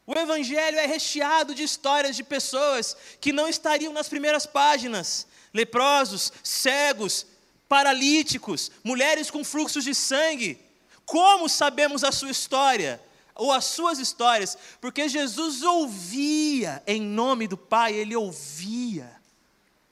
O 0.07 0.13
Evangelho 0.13 0.77
é 0.77 0.85
recheado 0.85 1.55
de 1.55 1.63
histórias 1.63 2.15
de 2.15 2.23
pessoas 2.23 2.95
que 3.19 3.33
não 3.33 3.47
estariam 3.47 3.91
nas 3.91 4.07
primeiras 4.07 4.45
páginas: 4.45 5.25
leprosos, 5.53 6.31
cegos, 6.43 7.25
paralíticos, 7.67 8.71
mulheres 8.83 9.31
com 9.31 9.43
fluxos 9.43 9.83
de 9.83 9.95
sangue. 9.95 10.59
Como 11.05 11.49
sabemos 11.49 12.03
a 12.03 12.11
sua 12.11 12.29
história? 12.29 13.01
ou 13.35 13.51
as 13.51 13.65
suas 13.65 13.99
histórias, 13.99 14.57
porque 14.79 15.09
Jesus 15.09 15.61
ouvia 15.61 16.81
em 16.87 17.01
nome 17.01 17.47
do 17.47 17.57
Pai, 17.57 17.93
ele 17.93 18.15
ouvia, 18.15 19.11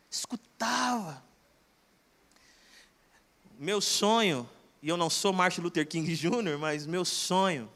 escutava. 0.09 1.21
Meu 3.59 3.81
sonho, 3.81 4.49
e 4.81 4.87
eu 4.87 4.95
não 4.95 5.09
sou 5.09 5.33
Martin 5.33 5.59
Luther 5.59 5.85
King 5.85 6.09
Jr., 6.15 6.57
mas 6.57 6.85
meu 6.87 7.03
sonho 7.03 7.69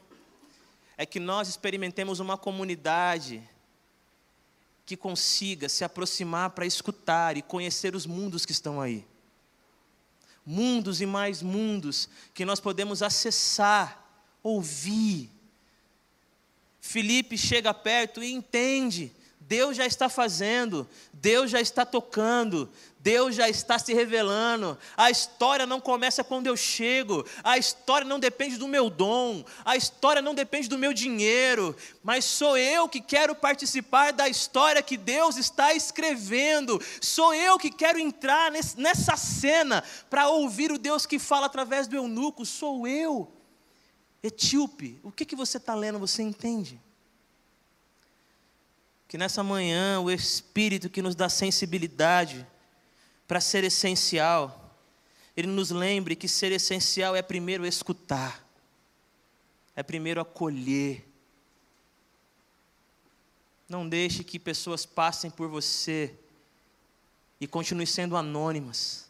é 0.98 1.06
que 1.06 1.20
nós 1.20 1.48
experimentemos 1.48 2.20
uma 2.20 2.38
comunidade 2.38 3.48
que 4.86 4.98
consiga 4.98 5.70
se 5.70 5.84
aproximar 5.84 6.52
para 6.52 6.66
escutar 6.66 7.38
e 7.38 7.42
conhecer 7.42 7.96
os 7.96 8.06
mundos 8.06 8.46
que 8.46 8.52
estão 8.52 8.82
aí. 8.82 9.06
Mundos 10.46 11.02
e 11.02 11.06
mais 11.06 11.42
mundos 11.42 12.10
que 12.34 12.46
nós 12.46 12.60
podemos 12.60 13.04
acessar, 13.04 14.04
ouvir, 14.42 15.30
Felipe 16.88 17.38
chega 17.38 17.74
perto 17.74 18.24
e 18.24 18.32
entende. 18.32 19.12
Deus 19.48 19.78
já 19.78 19.86
está 19.86 20.10
fazendo, 20.10 20.86
Deus 21.14 21.50
já 21.50 21.62
está 21.62 21.86
tocando, 21.86 22.70
Deus 23.00 23.34
já 23.34 23.48
está 23.48 23.80
se 23.80 23.94
revelando. 23.94 24.78
A 24.98 25.10
história 25.10 25.66
não 25.66 25.80
começa 25.80 26.22
quando 26.22 26.48
eu 26.48 26.58
chego, 26.58 27.26
a 27.42 27.58
história 27.58 28.06
não 28.06 28.20
depende 28.20 28.58
do 28.58 28.68
meu 28.68 28.90
dom, 28.90 29.46
a 29.64 29.78
história 29.78 30.22
não 30.22 30.36
depende 30.36 30.68
do 30.68 30.78
meu 30.78 30.92
dinheiro, 30.92 31.74
mas 32.04 32.26
sou 32.26 32.58
eu 32.58 32.90
que 32.90 33.00
quero 33.00 33.34
participar 33.34 34.12
da 34.12 34.28
história 34.28 34.84
que 34.84 34.98
Deus 34.98 35.38
está 35.38 35.74
escrevendo. 35.74 36.82
Sou 37.00 37.34
eu 37.34 37.58
que 37.58 37.72
quero 37.72 37.98
entrar 37.98 38.52
nessa 38.52 39.16
cena 39.16 39.82
para 40.10 40.28
ouvir 40.28 40.74
o 40.74 40.78
Deus 40.78 41.06
que 41.06 41.18
fala 41.18 41.46
através 41.46 41.88
do 41.88 41.96
eunuco. 41.96 42.46
Sou 42.46 42.86
eu. 42.86 43.32
Etíope, 44.22 45.00
o 45.04 45.12
que, 45.12 45.24
que 45.24 45.38
você 45.38 45.56
está 45.56 45.74
lendo, 45.74 46.00
você 46.00 46.22
entende? 46.22 46.82
Que 49.08 49.18
nessa 49.18 49.42
manhã 49.42 50.00
o 50.02 50.12
Espírito 50.12 50.90
que 50.90 51.02
nos 51.02 51.16
dá 51.16 51.30
sensibilidade 51.30 52.46
para 53.28 53.40
ser 53.40 53.64
essencial, 53.64 54.76
ele 55.36 55.48
nos 55.48 55.70
lembre 55.70 56.16
que 56.16 56.28
ser 56.28 56.52
essencial 56.52 57.16
é 57.16 57.22
primeiro 57.22 57.66
escutar, 57.66 58.46
é 59.76 59.84
primeiro 59.84 60.20
acolher. 60.20 61.06
Não 63.70 63.88
deixe 63.88 64.24
que 64.24 64.40
pessoas 64.40 64.86
passem 64.86 65.30
por 65.30 65.48
você 65.48 66.14
e 67.40 67.48
continuem 67.48 67.86
sendo 67.86 68.18
anônimas. 68.18 69.08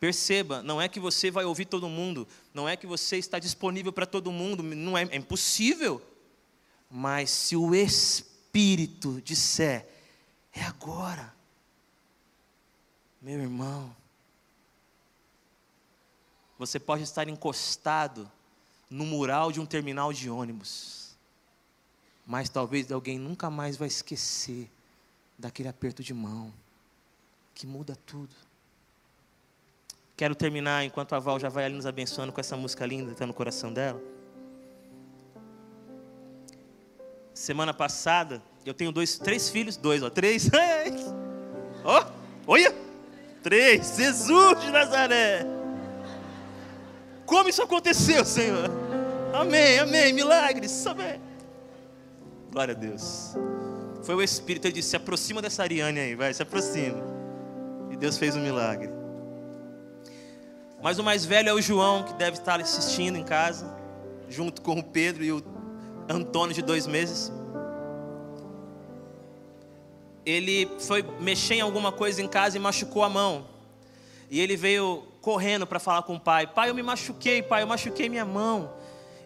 Perceba, 0.00 0.62
não 0.62 0.80
é 0.80 0.88
que 0.88 1.00
você 1.00 1.30
vai 1.30 1.44
ouvir 1.44 1.64
todo 1.64 1.88
mundo, 1.88 2.26
não 2.52 2.68
é 2.68 2.76
que 2.76 2.86
você 2.86 3.16
está 3.16 3.38
disponível 3.38 3.92
para 3.92 4.06
todo 4.06 4.32
mundo, 4.32 4.62
não 4.62 4.98
é, 4.98 5.02
é 5.04 5.16
impossível. 5.16 6.02
Mas 6.90 7.30
se 7.30 7.56
o 7.56 7.74
Espírito 7.74 8.33
disser, 9.22 9.88
é 10.52 10.62
agora, 10.62 11.34
meu 13.20 13.40
irmão, 13.40 13.94
você 16.56 16.78
pode 16.78 17.02
estar 17.02 17.28
encostado 17.28 18.30
no 18.88 19.04
mural 19.04 19.50
de 19.50 19.60
um 19.60 19.66
terminal 19.66 20.12
de 20.12 20.30
ônibus, 20.30 21.16
mas 22.24 22.48
talvez 22.48 22.92
alguém 22.92 23.18
nunca 23.18 23.50
mais 23.50 23.76
vai 23.76 23.88
esquecer 23.88 24.70
daquele 25.36 25.68
aperto 25.68 26.02
de 26.02 26.14
mão 26.14 26.54
que 27.54 27.66
muda 27.66 27.96
tudo. 28.06 28.34
Quero 30.16 30.36
terminar, 30.36 30.84
enquanto 30.84 31.12
a 31.14 31.18
Val 31.18 31.40
já 31.40 31.48
vai 31.48 31.64
ali 31.64 31.74
nos 31.74 31.86
abençoando 31.86 32.32
com 32.32 32.40
essa 32.40 32.56
música 32.56 32.86
linda 32.86 33.06
que 33.06 33.12
está 33.12 33.26
no 33.26 33.34
coração 33.34 33.72
dela. 33.72 34.13
Semana 37.34 37.74
passada, 37.74 38.40
eu 38.64 38.72
tenho 38.72 38.92
dois, 38.92 39.18
três 39.18 39.50
filhos, 39.50 39.76
dois, 39.76 40.02
ó, 40.02 40.08
três. 40.08 40.48
Ó, 41.86 42.00
oh, 42.00 42.52
olha! 42.52 42.74
Três, 43.42 43.96
Jesus 43.96 44.60
de 44.60 44.70
Nazaré. 44.70 45.44
Como 47.26 47.46
isso 47.46 47.60
aconteceu, 47.60 48.24
Senhor? 48.24 48.70
Amém, 49.34 49.80
amém, 49.80 50.14
milagres, 50.14 50.86
amém. 50.86 51.20
Glória 52.50 52.72
a 52.72 52.78
Deus. 52.78 53.34
Foi 54.02 54.14
o 54.14 54.22
Espírito, 54.22 54.66
ele 54.66 54.74
disse: 54.74 54.90
se 54.90 54.96
aproxima 54.96 55.42
dessa 55.42 55.62
Ariane 55.62 56.00
aí, 56.00 56.14
vai, 56.14 56.32
se 56.32 56.42
aproxima. 56.42 57.02
E 57.90 57.96
Deus 57.96 58.16
fez 58.16 58.34
um 58.34 58.40
milagre. 58.40 58.88
Mas 60.82 60.98
o 60.98 61.04
mais 61.04 61.26
velho 61.26 61.50
é 61.50 61.52
o 61.52 61.60
João, 61.60 62.04
que 62.04 62.14
deve 62.14 62.38
estar 62.38 62.60
assistindo 62.60 63.16
em 63.16 63.24
casa, 63.24 63.76
junto 64.28 64.62
com 64.62 64.78
o 64.78 64.82
Pedro 64.82 65.22
e 65.24 65.32
o 65.32 65.40
Antônio, 66.08 66.54
de 66.54 66.62
dois 66.62 66.86
meses. 66.86 67.32
Ele 70.24 70.68
foi 70.80 71.02
mexer 71.20 71.54
em 71.54 71.60
alguma 71.60 71.92
coisa 71.92 72.22
em 72.22 72.28
casa 72.28 72.56
e 72.56 72.60
machucou 72.60 73.02
a 73.02 73.08
mão. 73.08 73.46
E 74.30 74.40
ele 74.40 74.56
veio 74.56 75.04
correndo 75.20 75.66
para 75.66 75.78
falar 75.78 76.02
com 76.02 76.16
o 76.16 76.20
pai: 76.20 76.46
Pai, 76.46 76.70
eu 76.70 76.74
me 76.74 76.82
machuquei, 76.82 77.42
pai, 77.42 77.62
eu 77.62 77.66
machuquei 77.66 78.08
minha 78.08 78.24
mão. 78.24 78.72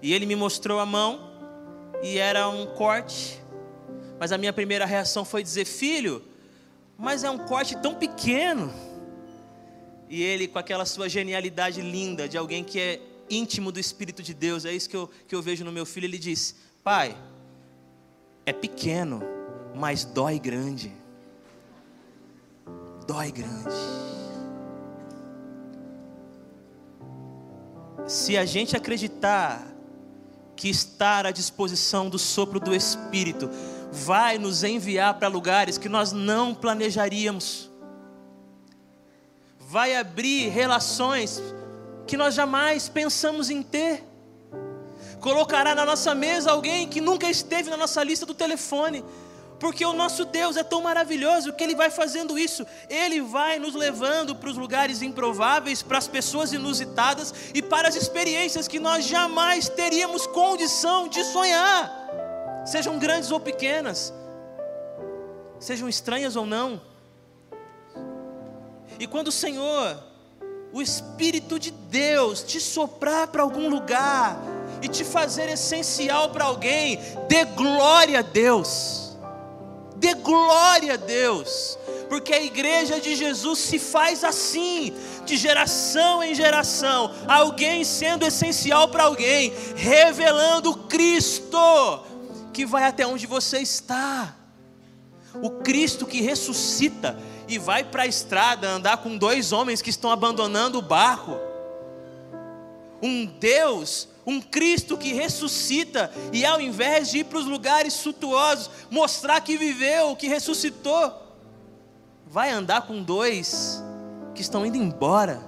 E 0.02 0.12
ele 0.12 0.26
me 0.26 0.36
mostrou 0.36 0.78
a 0.78 0.86
mão, 0.86 1.30
e 2.02 2.18
era 2.18 2.48
um 2.48 2.66
corte. 2.66 3.40
Mas 4.18 4.32
a 4.32 4.38
minha 4.38 4.52
primeira 4.52 4.84
reação 4.84 5.24
foi 5.24 5.42
dizer: 5.42 5.64
Filho, 5.64 6.22
mas 6.96 7.24
é 7.24 7.30
um 7.30 7.38
corte 7.38 7.76
tão 7.76 7.94
pequeno. 7.94 8.72
E 10.08 10.22
ele, 10.22 10.48
com 10.48 10.58
aquela 10.58 10.86
sua 10.86 11.08
genialidade 11.08 11.80
linda 11.80 12.28
de 12.28 12.38
alguém 12.38 12.64
que 12.64 12.80
é 12.80 13.00
íntimo 13.30 13.70
do 13.70 13.78
Espírito 13.78 14.22
de 14.22 14.32
Deus, 14.32 14.64
é 14.64 14.72
isso 14.72 14.88
que 14.88 14.96
eu, 14.96 15.10
que 15.28 15.34
eu 15.34 15.42
vejo 15.42 15.64
no 15.64 15.70
meu 15.70 15.84
filho. 15.84 16.06
Ele 16.06 16.18
diz: 16.18 16.56
Pai, 16.88 17.14
é 18.46 18.52
pequeno, 18.54 19.22
mas 19.74 20.06
dói 20.06 20.38
grande. 20.38 20.90
Dói 23.06 23.30
grande. 23.30 23.76
Se 28.06 28.38
a 28.38 28.46
gente 28.46 28.74
acreditar 28.74 29.66
que 30.56 30.70
estar 30.70 31.26
à 31.26 31.30
disposição 31.30 32.08
do 32.08 32.18
sopro 32.18 32.58
do 32.58 32.74
Espírito 32.74 33.50
vai 33.92 34.38
nos 34.38 34.64
enviar 34.64 35.12
para 35.18 35.28
lugares 35.28 35.76
que 35.76 35.90
nós 35.90 36.12
não 36.12 36.54
planejaríamos 36.54 37.70
vai 39.60 39.94
abrir 39.94 40.48
relações 40.48 41.42
que 42.06 42.16
nós 42.16 42.34
jamais 42.34 42.88
pensamos 42.88 43.50
em 43.50 43.62
ter. 43.62 44.07
Colocará 45.20 45.74
na 45.74 45.84
nossa 45.84 46.14
mesa 46.14 46.50
alguém 46.50 46.88
que 46.88 47.00
nunca 47.00 47.28
esteve 47.28 47.70
na 47.70 47.76
nossa 47.76 48.02
lista 48.04 48.24
do 48.24 48.34
telefone. 48.34 49.04
Porque 49.58 49.84
o 49.84 49.92
nosso 49.92 50.24
Deus 50.24 50.56
é 50.56 50.62
tão 50.62 50.80
maravilhoso 50.80 51.52
que 51.52 51.64
Ele 51.64 51.74
vai 51.74 51.90
fazendo 51.90 52.38
isso. 52.38 52.64
Ele 52.88 53.20
vai 53.20 53.58
nos 53.58 53.74
levando 53.74 54.36
para 54.36 54.48
os 54.48 54.56
lugares 54.56 55.02
improváveis, 55.02 55.82
para 55.82 55.98
as 55.98 56.06
pessoas 56.06 56.52
inusitadas 56.52 57.34
e 57.52 57.60
para 57.60 57.88
as 57.88 57.96
experiências 57.96 58.68
que 58.68 58.78
nós 58.78 59.04
jamais 59.04 59.68
teríamos 59.68 60.26
condição 60.28 61.08
de 61.08 61.24
sonhar. 61.24 61.92
Sejam 62.64 62.98
grandes 62.98 63.32
ou 63.32 63.40
pequenas, 63.40 64.12
sejam 65.58 65.88
estranhas 65.88 66.36
ou 66.36 66.46
não. 66.46 66.80
E 69.00 69.06
quando 69.08 69.28
o 69.28 69.32
Senhor, 69.32 69.98
o 70.72 70.80
Espírito 70.80 71.58
de 71.58 71.72
Deus, 71.72 72.42
te 72.42 72.60
soprar 72.60 73.26
para 73.28 73.42
algum 73.42 73.68
lugar 73.68 74.38
e 74.82 74.88
te 74.88 75.04
fazer 75.04 75.48
essencial 75.48 76.30
para 76.30 76.44
alguém, 76.44 76.98
dê 77.28 77.44
glória 77.44 78.20
a 78.20 78.22
Deus. 78.22 79.16
Dê 79.96 80.14
glória 80.14 80.94
a 80.94 80.96
Deus. 80.96 81.78
Porque 82.08 82.32
a 82.32 82.42
igreja 82.42 83.00
de 83.00 83.14
Jesus 83.14 83.58
se 83.58 83.78
faz 83.78 84.24
assim, 84.24 84.94
de 85.26 85.36
geração 85.36 86.22
em 86.22 86.34
geração, 86.34 87.12
alguém 87.26 87.84
sendo 87.84 88.24
essencial 88.24 88.88
para 88.88 89.04
alguém, 89.04 89.52
revelando 89.76 90.74
Cristo, 90.74 91.58
que 92.52 92.64
vai 92.64 92.84
até 92.84 93.06
onde 93.06 93.26
você 93.26 93.58
está. 93.58 94.34
O 95.42 95.50
Cristo 95.50 96.06
que 96.06 96.22
ressuscita 96.22 97.18
e 97.46 97.58
vai 97.58 97.84
para 97.84 98.04
a 98.04 98.06
estrada 98.06 98.68
andar 98.68 98.98
com 98.98 99.16
dois 99.16 99.52
homens 99.52 99.82
que 99.82 99.90
estão 99.90 100.10
abandonando 100.10 100.78
o 100.78 100.82
barco. 100.82 101.38
Um 103.02 103.26
Deus, 103.26 104.08
um 104.28 104.42
Cristo 104.42 104.98
que 104.98 105.14
ressuscita 105.14 106.12
e 106.34 106.44
ao 106.44 106.60
invés 106.60 107.10
de 107.10 107.20
ir 107.20 107.24
para 107.24 107.38
os 107.38 107.46
lugares 107.46 107.94
suntuosos, 107.94 108.70
mostrar 108.90 109.40
que 109.40 109.56
viveu, 109.56 110.14
que 110.14 110.28
ressuscitou, 110.28 111.10
vai 112.26 112.50
andar 112.50 112.82
com 112.86 113.02
dois 113.02 113.82
que 114.34 114.42
estão 114.42 114.66
indo 114.66 114.76
embora, 114.76 115.42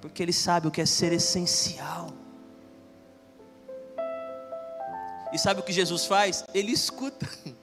porque 0.00 0.20
ele 0.20 0.32
sabe 0.32 0.66
o 0.66 0.72
que 0.72 0.80
é 0.80 0.86
ser 0.86 1.12
essencial. 1.12 2.08
E 5.32 5.38
sabe 5.38 5.60
o 5.60 5.62
que 5.62 5.72
Jesus 5.72 6.04
faz? 6.04 6.44
Ele 6.52 6.72
escuta. 6.72 7.28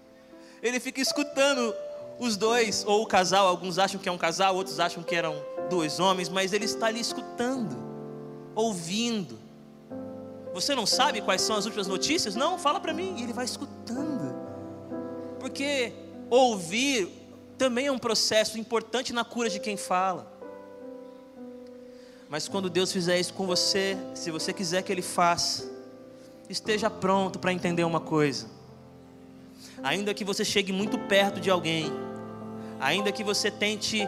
Ele 0.61 0.77
fica 0.77 0.99
escutando 0.99 1.73
os 2.19 2.35
dois, 2.35 2.83
ou 2.85 3.03
o 3.03 3.07
casal, 3.07 3.47
alguns 3.47 3.79
acham 3.79 3.97
que 3.97 4.09
é 4.09 4.11
um 4.11 4.17
casal, 4.17 4.55
outros 4.57 4.77
acham 4.77 5.01
que 5.01 5.15
eram 5.15 5.41
dois 5.69 6.01
homens, 6.01 6.27
mas 6.27 6.51
ele 6.51 6.65
está 6.65 6.87
ali 6.87 6.99
escutando, 6.99 7.88
ouvindo. 8.59 9.39
Você 10.53 10.75
não 10.75 10.85
sabe 10.85 11.21
quais 11.21 11.41
são 11.41 11.55
as 11.55 11.65
últimas 11.65 11.87
notícias? 11.87 12.35
Não, 12.35 12.57
fala 12.57 12.79
para 12.79 12.93
mim. 12.93 13.15
E 13.17 13.23
ele 13.23 13.33
vai 13.33 13.45
escutando. 13.45 14.35
Porque 15.39 15.93
ouvir 16.29 17.09
também 17.57 17.87
é 17.87 17.91
um 17.91 17.99
processo 17.99 18.57
importante 18.57 19.13
na 19.13 19.23
cura 19.23 19.49
de 19.49 19.59
quem 19.59 19.77
fala. 19.77 20.31
Mas 22.29 22.47
quando 22.47 22.69
Deus 22.69 22.91
fizer 22.91 23.19
isso 23.19 23.33
com 23.33 23.47
você, 23.47 23.97
se 24.13 24.29
você 24.29 24.53
quiser 24.53 24.83
que 24.83 24.91
Ele 24.91 25.01
faça, 25.01 25.69
esteja 26.47 26.89
pronto 26.89 27.39
para 27.39 27.51
entender 27.51 27.83
uma 27.83 27.99
coisa. 27.99 28.47
Ainda 29.81 30.13
que 30.13 30.23
você 30.23 30.45
chegue 30.45 30.71
muito 30.71 30.97
perto 30.97 31.39
de 31.39 31.49
alguém, 31.49 31.91
ainda 32.79 33.11
que 33.11 33.23
você 33.23 33.49
tente 33.49 34.07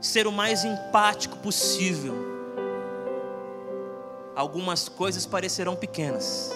ser 0.00 0.26
o 0.26 0.32
mais 0.32 0.64
empático 0.64 1.36
possível, 1.38 2.31
algumas 4.34 4.88
coisas 4.88 5.26
parecerão 5.26 5.76
pequenas. 5.76 6.52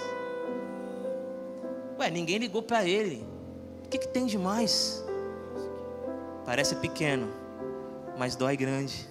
Ué, 1.99 2.11
ninguém 2.11 2.39
ligou 2.39 2.63
para 2.63 2.85
ele. 2.85 3.27
O 3.85 3.89
que, 3.89 3.99
que 3.99 4.09
tem 4.09 4.27
de 4.27 4.39
mais? 4.39 5.05
Parece 6.45 6.77
pequeno, 6.77 7.29
mas 8.19 8.37
dói 8.37 8.57
grande. 8.57 9.07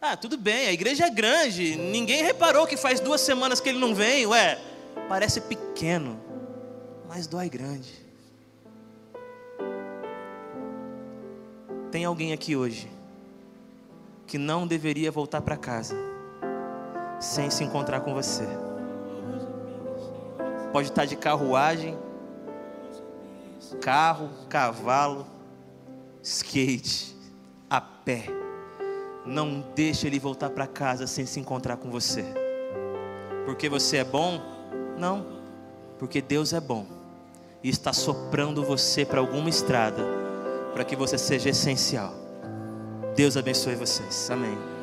Ah, 0.00 0.16
tudo 0.16 0.36
bem, 0.36 0.68
a 0.68 0.72
igreja 0.72 1.06
é 1.06 1.10
grande. 1.10 1.76
Ninguém 1.76 2.22
reparou 2.22 2.66
que 2.66 2.76
faz 2.76 3.00
duas 3.00 3.20
semanas 3.20 3.60
que 3.60 3.68
ele 3.68 3.78
não 3.78 3.94
vem. 3.94 4.26
Ué, 4.26 4.58
parece 5.08 5.40
pequeno, 5.40 6.20
mas 7.08 7.26
dói 7.26 7.48
grande. 7.48 8.06
Tem 11.90 12.04
alguém 12.04 12.32
aqui 12.32 12.54
hoje 12.54 12.90
que 14.26 14.38
não 14.38 14.66
deveria 14.66 15.10
voltar 15.10 15.40
para 15.40 15.56
casa 15.56 16.15
sem 17.20 17.50
se 17.50 17.64
encontrar 17.64 18.00
com 18.00 18.14
você. 18.14 18.46
Pode 20.72 20.88
estar 20.88 21.04
de 21.04 21.16
carruagem, 21.16 21.98
carro, 23.80 24.30
cavalo, 24.48 25.26
skate, 26.22 27.16
a 27.70 27.80
pé 27.80 28.26
não 29.26 29.64
deixe 29.74 30.06
ele 30.06 30.20
voltar 30.20 30.50
para 30.50 30.66
casa 30.66 31.06
sem 31.06 31.26
se 31.26 31.40
encontrar 31.40 31.76
com 31.76 31.90
você. 31.90 32.24
Porque 33.44 33.68
você 33.68 33.98
é 33.98 34.04
bom? 34.04 34.40
Não. 34.96 35.26
Porque 35.98 36.22
Deus 36.22 36.52
é 36.52 36.60
bom. 36.60 36.86
E 37.62 37.68
está 37.68 37.92
soprando 37.92 38.62
você 38.62 39.04
para 39.04 39.18
alguma 39.18 39.48
estrada 39.48 40.02
para 40.72 40.84
que 40.84 40.94
você 40.94 41.18
seja 41.18 41.50
essencial. 41.50 42.14
Deus 43.16 43.36
abençoe 43.36 43.74
vocês. 43.74 44.30
Amém. 44.30 44.75